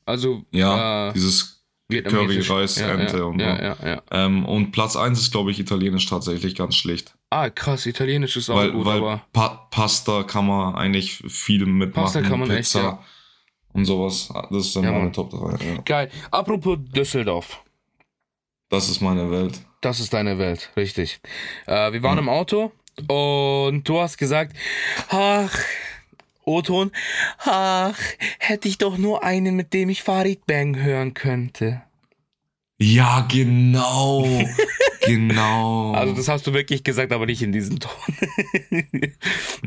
[0.05, 1.58] Also, ja, äh, dieses.
[1.89, 3.85] Curry, Reis, ja, Ente ja, und ja, so.
[3.85, 4.01] ja.
[4.11, 7.15] Ähm, und Platz 1 ist, glaube ich, italienisch tatsächlich ganz schlecht.
[7.31, 11.65] Ah, krass, italienisch ist auch weil gut, weil aber pa Pasta kann man eigentlich viel
[11.65, 12.03] mitmachen.
[12.03, 13.03] Pasta kann man echt, Pizza ja.
[13.73, 14.29] und sowas.
[14.51, 15.13] Das ist dann Ja, meine Mann.
[15.13, 15.65] Top 3.
[15.65, 15.81] Ja.
[15.83, 16.11] geil.
[16.31, 17.63] Apropos Düsseldorf.
[18.69, 19.59] Das ist meine Welt.
[19.81, 21.19] Das ist deine Welt, richtig.
[21.65, 22.21] Äh, wir waren Ja.
[22.23, 22.71] im Auto
[23.07, 24.55] und du hast gesagt,
[25.09, 25.57] ach,
[26.49, 26.91] O-Ton,
[27.39, 27.97] ach,
[28.39, 31.81] hätte ich doch nur einen, mit dem ich Farid Bang hören könnte.
[32.81, 34.25] Ja, genau.
[35.05, 35.91] genau.
[35.93, 37.91] Also das hast du wirklich gesagt, aber nicht in diesem Ton.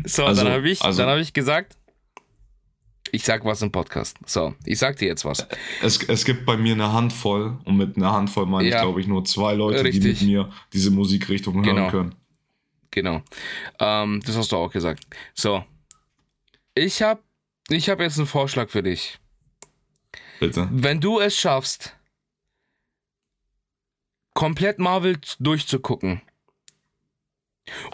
[0.05, 1.76] so, Also- dann habe ich, also- dann habe ich gesagt,
[3.14, 4.16] ich sag was im Podcast.
[4.26, 5.47] So, ich sag dir jetzt was.
[5.83, 8.76] es, es gibt bei mir eine Handvoll und mit einer Handvoll meine Ja.
[8.76, 10.22] ich, glaube ich, nur zwei Leute, die Richtig.
[10.22, 11.91] mit mir diese Musikrichtung hören Genau.
[11.91, 12.14] können.
[12.91, 13.20] Genau.
[13.78, 15.05] Ähm, das hast du auch gesagt.
[15.35, 15.62] So.
[16.75, 17.23] Ich habe
[17.68, 19.18] ich hab jetzt einen Vorschlag für dich.
[20.41, 20.68] Bitte.
[20.73, 21.97] Wenn du es schaffst,
[24.35, 26.23] komplett Marvel durchzugucken,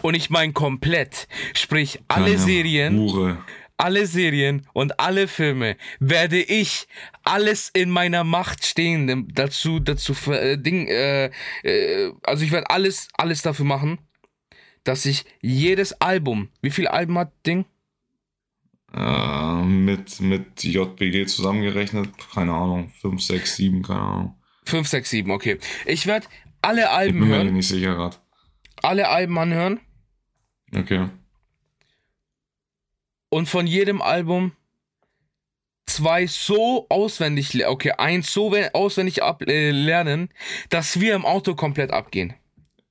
[0.01, 3.45] und ich meine komplett, sprich alle Kleine Serien, Hure.
[3.77, 6.87] alle Serien und alle Filme, werde ich
[7.23, 11.29] alles in meiner Macht Stehende dazu, dazu, ver- äh, Ding, äh,
[11.63, 13.99] äh, also ich werde alles, alles dafür machen,
[14.83, 17.65] dass ich jedes Album, wie viele Alben hat Ding?
[18.93, 24.35] Äh, mit, mit JBG zusammengerechnet, keine Ahnung, 5, 6, 7, keine Ahnung.
[24.65, 25.59] 5, 6, 7, okay.
[25.85, 26.27] Ich werde
[26.61, 28.17] alle Ich Alben bin mir hören, nicht sicher gerade.
[28.81, 29.79] alle Alben anhören
[30.75, 31.07] Okay.
[33.29, 34.53] und von jedem Album
[35.85, 40.29] zwei so auswendig, okay, eins so we- auswendig ab, äh, lernen,
[40.69, 42.33] dass wir im Auto komplett abgehen.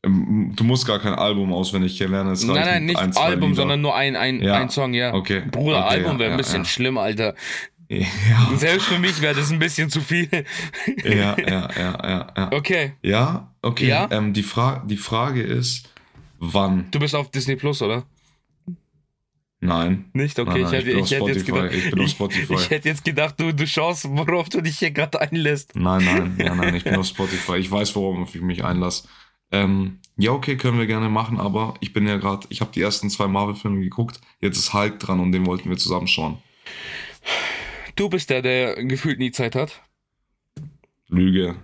[0.08, 2.32] Ähm, Du musst gar kein Album auswendig lernen.
[2.32, 3.62] es Nein, nein, nicht ein, Album, Lieder.
[3.62, 5.14] sondern nur ein, ein, Ja, ein Song, ja.
[5.14, 6.64] okay, Bruder, okay, Album ja, wäre ein ja, bisschen ja.
[6.64, 7.34] schlimm, Alter.
[7.90, 8.06] Ja,
[8.54, 10.28] Selbst für mich wäre das ein bisschen zu viel.
[11.04, 12.26] ja, ja, ja, ja.
[12.36, 13.86] Ja, Okay, ja okay.
[13.88, 14.08] Ja?
[14.10, 15.88] Ähm, die, Fra die Frage ist,
[16.38, 16.88] wann?
[16.90, 18.04] du bist auf Disney Plus, oder?
[19.60, 20.04] Nein.
[20.12, 20.38] Nicht?
[20.38, 22.12] Okay, Nein, nein, ich, hätte, ich bin ich, hätte jetzt gedacht, Ich bin auf ich,
[22.12, 22.54] Spotify.
[22.54, 25.74] ich hätte jetzt gedacht, du, du schaust, worauf du dich hier gerade einlässt.
[25.74, 27.56] Nein, nein, nein, nein, ich bin auf Spotify.
[27.56, 29.08] Ich weiß, worauf ich mich einlasse.
[29.50, 32.82] Ähm, ja, okay, können wir gerne machen, aber ich bin ja gerade, ich habe die
[32.82, 36.38] ersten zwei Marvel-Filme geguckt, jetzt ist Hulk dran und den wollten wir zusammen schauen.
[37.94, 39.82] Du bist der, der gefühlt nie Zeit hat.
[41.08, 41.56] Lüge.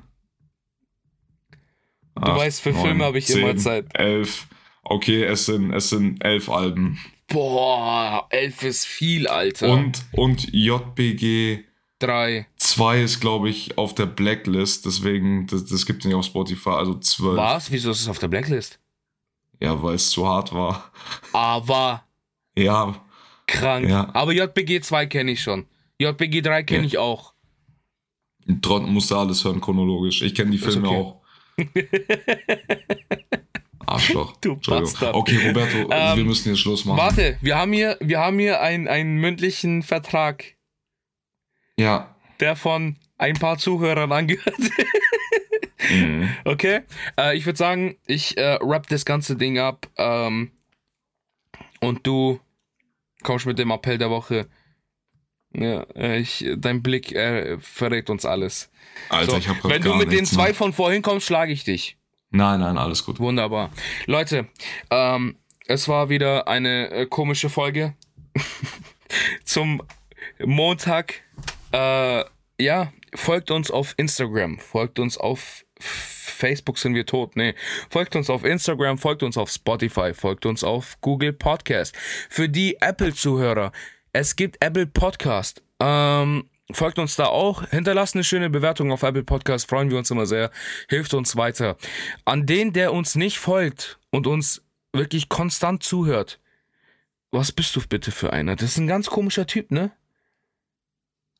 [2.14, 3.86] Du weißt, für Filme habe ich immer Zeit.
[3.94, 4.46] Elf.
[4.82, 6.98] Okay, es sind, es sind elf Alben.
[7.28, 9.68] Boah, elf ist viel, Alter.
[9.68, 11.64] Und, und JPG
[12.06, 12.46] drei.
[12.56, 16.70] 2 ist, glaube ich, auf der Blacklist, deswegen, das, das gibt es nicht auf Spotify,
[16.70, 17.36] also 12.
[17.36, 17.70] Was?
[17.70, 18.78] Wieso ist es auf der Blacklist?
[19.60, 20.90] Ja, weil es zu hart war.
[21.32, 22.04] Aber
[22.56, 22.94] Ja,
[23.46, 23.88] krank.
[23.88, 24.10] Ja.
[24.14, 25.66] Aber JBG 2 kenne ich schon.
[25.98, 26.86] JBG 3 kenne Ja.
[26.86, 27.34] ich auch.
[28.60, 30.20] Trotzdem musst du alles hören, chronologisch.
[30.22, 30.96] Ich kenne die Filme okay.
[30.96, 31.22] auch.
[33.86, 34.36] Arschloch.
[34.40, 34.56] Du.
[34.56, 35.14] Bastard.
[35.14, 36.98] Okay, Roberto, Ähm, wir müssen jetzt Schluss machen.
[36.98, 40.44] Warte, wir haben hier, wir haben hier einen, einen mündlichen Vertrag,
[41.78, 42.14] Ja.
[42.40, 44.54] der von ein paar Zuhörern angehört.
[45.90, 46.30] Mhm.
[46.44, 46.80] Okay?
[47.18, 49.86] Äh, ich würde sagen, ich äh, wrap das ganze Ding ab.
[49.96, 50.50] Ähm,
[51.80, 52.40] und du
[53.22, 54.48] kommst mit dem Appell der Woche.
[55.52, 58.70] Ja, äh, ich, dein Blick äh, verrät uns alles.
[59.08, 60.54] Alter, So, ich hab wenn du mit den zwei mehr.
[60.54, 61.96] von vorhin kommst, schlage ich dich.
[62.30, 63.20] Nein, nein, alles gut.
[63.20, 63.70] Wunderbar.
[64.06, 64.48] Leute,
[64.90, 67.94] ähm, es war wieder eine äh, komische Folge
[69.44, 69.82] zum
[70.44, 71.22] Montag.
[71.74, 72.24] Äh,
[72.60, 77.34] ja, folgt uns auf Instagram, folgt uns auf Facebook sind wir tot.
[77.34, 77.54] Nee,
[77.90, 81.96] folgt uns auf Instagram, folgt uns auf Spotify, folgt uns auf Google Podcast.
[82.30, 83.72] Für die Apple-Zuhörer,
[84.12, 85.64] es gibt Apple Podcast.
[85.80, 87.68] Ähm, folgt uns da auch.
[87.70, 89.68] Hinterlasst eine schöne Bewertung auf Apple Podcast.
[89.68, 90.52] Freuen wir uns immer sehr.
[90.88, 91.76] Hilft uns weiter.
[92.24, 96.38] An den, der uns nicht folgt und uns wirklich konstant zuhört.
[97.32, 98.54] Was bist du bitte für einer?
[98.54, 99.90] Das ist ein ganz komischer Typ, ne?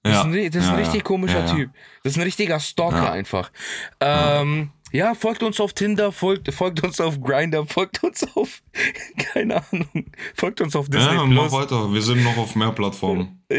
[0.05, 1.03] Das ist ein, das ist ein ja, richtig ja.
[1.03, 1.55] komischer Ja, ja.
[1.55, 1.71] Typ.
[2.03, 3.13] Das ist ein richtiger Stalker Ja.
[3.13, 3.51] einfach.
[4.01, 8.63] Ähm, ja, folgt uns auf Tinder, folgt, folgt uns auf Grinder, folgt uns auf,
[9.17, 11.93] keine Ahnung, folgt uns auf Disney Ja, mach weiter.
[11.93, 13.43] Wir sind noch auf mehr Plattformen.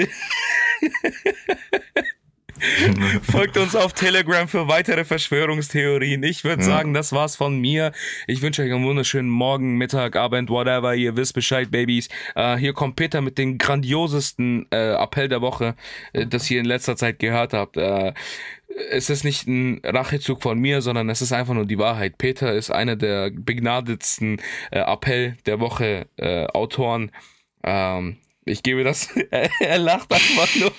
[3.22, 6.24] Folgt uns auf Telegram für weitere Verschwörungstheorien.
[6.24, 6.68] Ich würde Ja.
[6.68, 7.92] sagen, das war's von mir.
[8.28, 10.96] Ich wünsche euch einen wunderschönen Morgen, Mittag, Abend, whatever.
[10.96, 12.08] Ihr wisst Bescheid, Babys.
[12.36, 15.76] Äh, hier kommt Peter mit dem grandiosesten äh, Appell der Woche,
[16.14, 17.78] äh, das ihr in letzter Zeit gehört habt.
[17.78, 18.14] Äh,
[18.90, 22.18] es ist nicht ein Rachezug von mir, sondern es ist einfach nur die Wahrheit.
[22.18, 24.42] Peter ist einer der begnadetsten
[24.72, 27.12] äh, Appell der Woche äh, Autoren.
[27.64, 29.08] Ähm, ich gebe das,
[29.60, 30.72] er lacht einfach nur.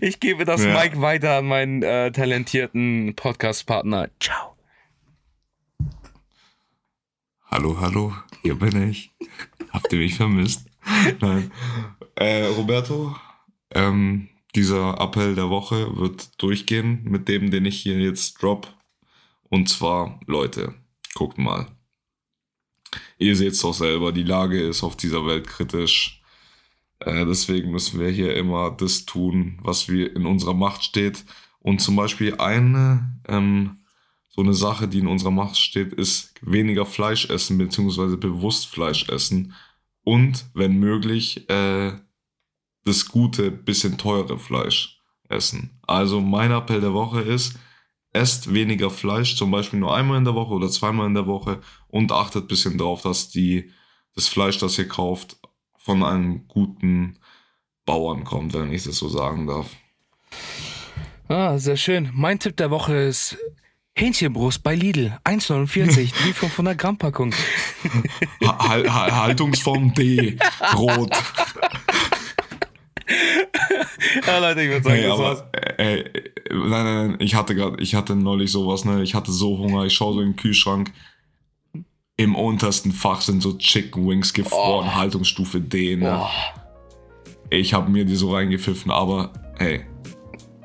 [0.00, 0.72] Ich gebe das Ja.
[0.72, 4.10] Mike weiter an meinen äh, talentierten Podcast-Partner.
[4.20, 4.56] Ciao.
[7.46, 9.12] Hallo, hallo, hier bin ich.
[9.70, 10.66] Habt ihr mich vermisst?
[11.20, 11.50] Nein.
[12.16, 13.14] Äh, Roberto,
[13.72, 18.72] ähm, dieser Appell der Woche wird durchgehen mit dem, den ich hier jetzt drop.
[19.50, 20.74] Und zwar, Leute,
[21.14, 21.66] guckt mal.
[23.18, 26.22] Ihr seht es doch selber, die Lage ist auf dieser Welt kritisch.
[27.04, 31.24] Äh, deswegen müssen wir hier immer das tun, was wir in unserer Macht steht.
[31.60, 33.84] Und zum Beispiel eine, ähm,
[34.30, 39.08] so eine Sache, die in unserer Macht steht, ist weniger Fleisch essen, beziehungsweise bewusst Fleisch
[39.08, 39.54] essen.
[40.02, 41.92] Und, wenn möglich, äh,
[42.84, 45.78] das gute, bisschen teure Fleisch essen.
[45.86, 47.58] Also mein Appell der Woche ist,
[48.12, 51.60] esst weniger Fleisch, zum Beispiel nur einmal in der Woche oder zweimal in der Woche
[51.88, 53.70] und achtet bisschen drauf, dass die,
[54.14, 55.38] das Fleisch, das ihr kauft,
[55.84, 57.18] von einem guten
[57.84, 59.66] Bauern kommt, wenn ich das so sagen darf.
[61.28, 62.08] Ah, sehr schön.
[62.14, 63.36] Mein Tipp der Woche ist
[63.94, 65.18] Hähnchenbrust bei Lidl.
[65.24, 67.34] 1,49, die 500 Gramm Packung.
[68.42, 70.38] Ha Hal- Ha- Haltungsform D,
[70.74, 71.10] rot.
[74.26, 75.44] Ja, Leute, ich würde sagen, Nee, das war's.
[75.52, 76.10] äh, äh,
[76.50, 79.84] nein, nein, nein, ich hatte gerade, ich hatte neulich sowas, ne, ich hatte so Hunger,
[79.84, 80.92] ich schaue so in den Kühlschrank,
[82.16, 84.94] im untersten Fach sind so Chicken Wings gefroren, Oh.
[84.94, 86.10] Haltungsstufe D, ne.
[86.10, 86.30] Boah.
[87.50, 89.84] Ich habe mir die so reingepfiffen, aber, hey,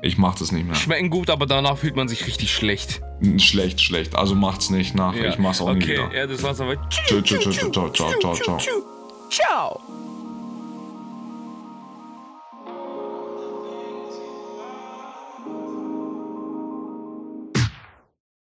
[0.02, 0.74] ich mach das nicht mehr.
[0.76, 3.02] Schmecken gut, aber danach fühlt man sich richtig schlecht.
[3.38, 5.28] Schlecht, schlecht, also macht's nicht nach, Ja.
[5.28, 6.14] ich mach's auch Okay, wieder.
[6.14, 6.76] ja, das war's aber.
[6.88, 8.58] Tschö, tschö, ciao, ciao, ciao, ciao.
[9.28, 9.80] Ciao.